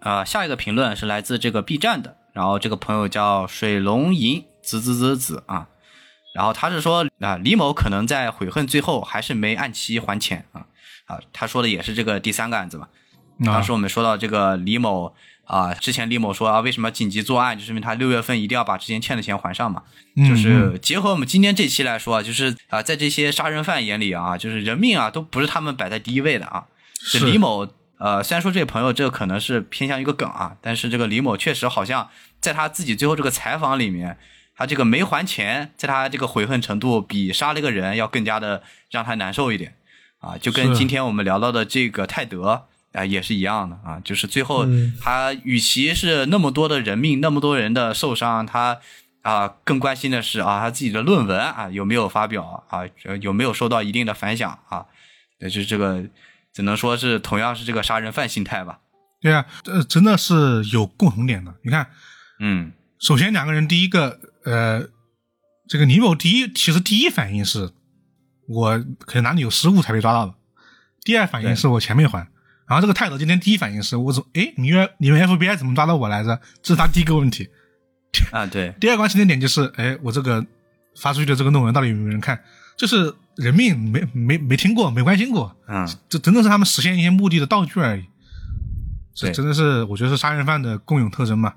[0.02, 5.68] 呃，下一个评论是来自这个 B 站的，然后这个朋友叫水龙吟子子子子啊，
[6.36, 10.65] 然后他是说啊、李某可能在悔恨最后还是没按期还钱啊
[11.06, 12.88] 啊，他说的也是这个第三个案子嘛。
[13.48, 13.53] 啊。
[13.53, 15.14] 当时我们说到这个李某
[15.45, 19.84] 啊，之前李某说啊，为什么紧急作案，就是因为他六月份一定要把之前欠的钱还上嘛。
[20.15, 26.65] 嗯就是结合我们今天这期来说啊，就是啊，在这些杀人犯眼里啊，就是人命啊都不是他们摆在第一位的啊。
[27.11, 27.26] 这是。
[27.26, 27.68] 李某，
[27.98, 32.10] 呃，虽然说这位朋友这个可能是偏向一个梗啊，但是这个李某确实好像
[32.40, 34.18] 在他自己最后这个采访里面，
[34.56, 38.61] 他这个没还钱，在他这个悔恨程度比杀了一个人要更加的
[38.91, 39.76] 让他难受一点。
[40.20, 48.80] 啊，就跟今天我们聊到的这个泰德啊、也是一样的啊，就是最后嗯他与其是那么多的人命，那么多人的受伤，他
[49.24, 54.86] 啊更关心的是啊他自己的论文啊有没有发表啊，呃有没有受到一定的反响啊，
[55.40, 56.03] 那就是这个
[56.53, 58.80] 只能说是同样是这个杀人犯心态吧。
[59.20, 61.56] 对啊，这真的是有共同点的。
[61.64, 61.88] 你看，
[62.40, 64.88] 嗯首先两个人第一个，呃，
[65.68, 67.72] 这个李某第一其实第一反应是，
[68.48, 70.36] 我可能哪里有失误才被抓到的。
[71.03, 72.28] 第二反应是我钱没还。
[72.73, 76.39] 然后这个泰德今天第一反应是我怎哎，你们你们 FBI 怎么抓到我来着？
[76.63, 77.47] 这是他第一个问题。
[78.31, 80.43] 啊对， 第二关心的点就是，哎，我这个
[80.99, 82.43] 发出去的这个论文到底有没有人看？
[82.75, 88.03] 就是人命没没没听过，没关心过，嗯这真的是他们实现一些目的的道具而已。
[89.13, 91.53] 这对真的是我觉得是杀人犯的共有特征嘛。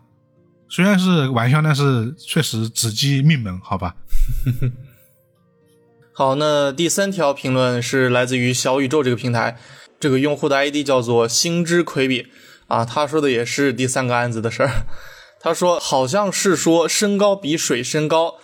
[0.68, 3.94] 虽然是玩笑，但是确实直击命门，好吧？
[6.12, 9.56] 好，那第三条评论是来自于小宇宙这个平台，
[9.98, 12.26] 这个用户的 ID 叫做星之魁比
[12.68, 14.86] 啊，他说的也是第三个案子的事儿。
[15.40, 18.36] 他说好像是说身高比水深高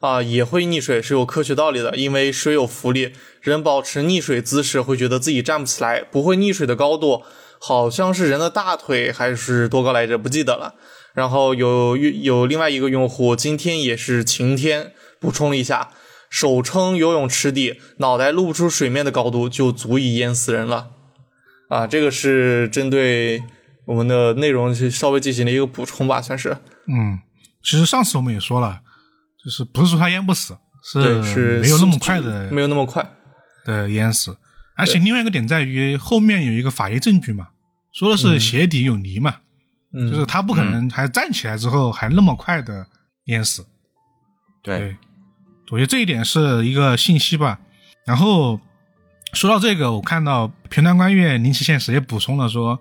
[0.00, 7.22] 啊也会溺水是有科学道理的，因为水有浮力，人保持溺水姿势会觉得自己站不起来，不会溺水的高度
[7.58, 10.74] 好像是人的大腿还是多高来着，不记得了。
[11.14, 15.90] 然后有有另外一个用户今天也是晴天，补充了一下。
[16.28, 20.88] 手撑游泳池底，脑袋露不出水面的高度就足以淹死人了。
[21.68, 23.42] 啊，这个是针对
[23.84, 26.56] 我们的内容去稍微进行了一个补充吧，算是。
[26.86, 27.18] 嗯，
[27.62, 28.80] 其实上次我们也说了，
[29.44, 30.56] 就是不是说他淹不死，
[30.94, 33.04] 对，是没有那么快的没有那么快。
[33.64, 34.36] 的淹死。
[34.76, 37.48] 而且另外一个点在于后面有一个法医证据嘛，
[37.92, 39.36] 说的是鞋底有泥嘛，
[39.92, 42.86] 嗯，就是他不可能还站起来之后还那么快的
[43.24, 43.66] 淹死。
[44.62, 44.96] 对，对，
[45.70, 47.58] 我觉得这一点是一个信息吧。
[48.06, 48.60] 然后
[49.36, 52.80] 说到这个，我看到平潭关岳灵奇现实也补充了说，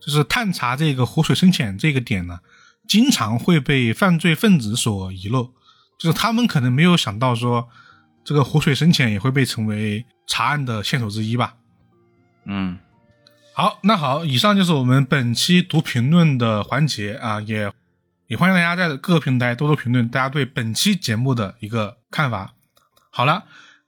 [0.00, 2.38] 就是探查这个湖水深浅这个点呢，
[2.86, 5.50] 经常会被犯罪分子所遗漏，
[5.98, 7.68] 就是他们可能没有想到说，
[8.24, 11.56] 这个湖水深浅也会被成为查案的线索之一吧。
[12.44, 12.78] 嗯
[13.52, 17.72] 好，那好，以上就是我们本期读评论的环节啊，也
[18.28, 22.54] 也欢迎大家在各个平台多多评论大家对本期节目的一个看法。
[23.10, 23.44] 好了，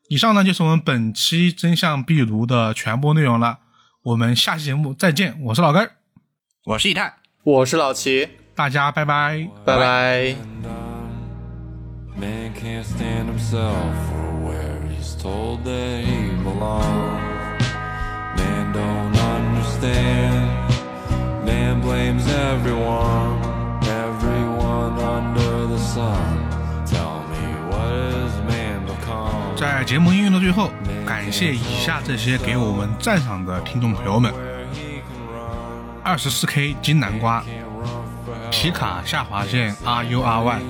[0.08, 3.58] 以上呢就是我们本期真相壁炉的全部内容了，
[4.02, 5.92] 我们下期节目再见，我是老根儿，
[6.66, 9.48] 我是以太，我是老齐，大家拜拜。
[9.64, 10.36] 拜拜。
[12.16, 13.74] Man can't stand himself
[14.06, 17.64] for where he's told that he belongs.
[18.36, 20.50] Man don't understand.
[21.44, 23.40] Man blames everyone,
[23.82, 26.43] everyone under the sun.
[29.56, 30.70] 在节目音乐的最后，
[31.06, 34.32] 感谢以下这些给我们赞赏的听众朋友们：
[36.02, 37.44] 二十四 K 金南瓜、
[38.50, 40.60] 皮卡下划线 R U R Y、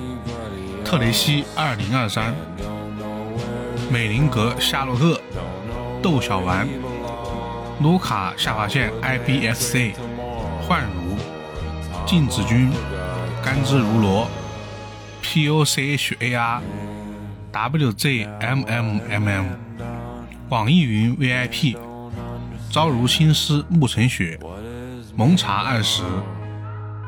[0.84, 2.34] 特雷西二零二三、
[3.90, 6.68] 美林格夏洛特、don't know 窦小丸、
[7.80, 9.94] 卢卡下划线 I B S C、
[10.60, 11.16] 幻如、
[12.04, 12.70] 镜子君、
[13.42, 14.28] 甘之如罗、
[15.22, 16.62] P O C H A R、
[17.54, 19.46] W Z M M M M、
[20.48, 21.78] 网易云 V I P、
[22.68, 24.36] 朝如青丝暮成雪、
[25.14, 26.02] 蒙茶二十、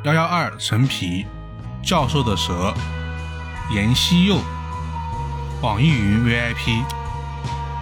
[0.04, 1.26] 幺幺二陈皮、
[1.82, 2.72] 教授的蛇、
[3.74, 4.38] 妍希佑、
[5.62, 6.80] 网易云 VIP、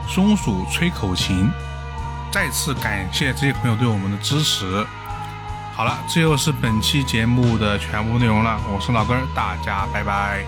[0.09, 1.51] 松鼠吹口琴。
[2.33, 4.87] 再次感谢这些朋友对我们的支持。
[5.75, 8.59] 好了，这就是本期节目的全部内容了。
[8.73, 10.47] 我是老根儿，大家拜拜。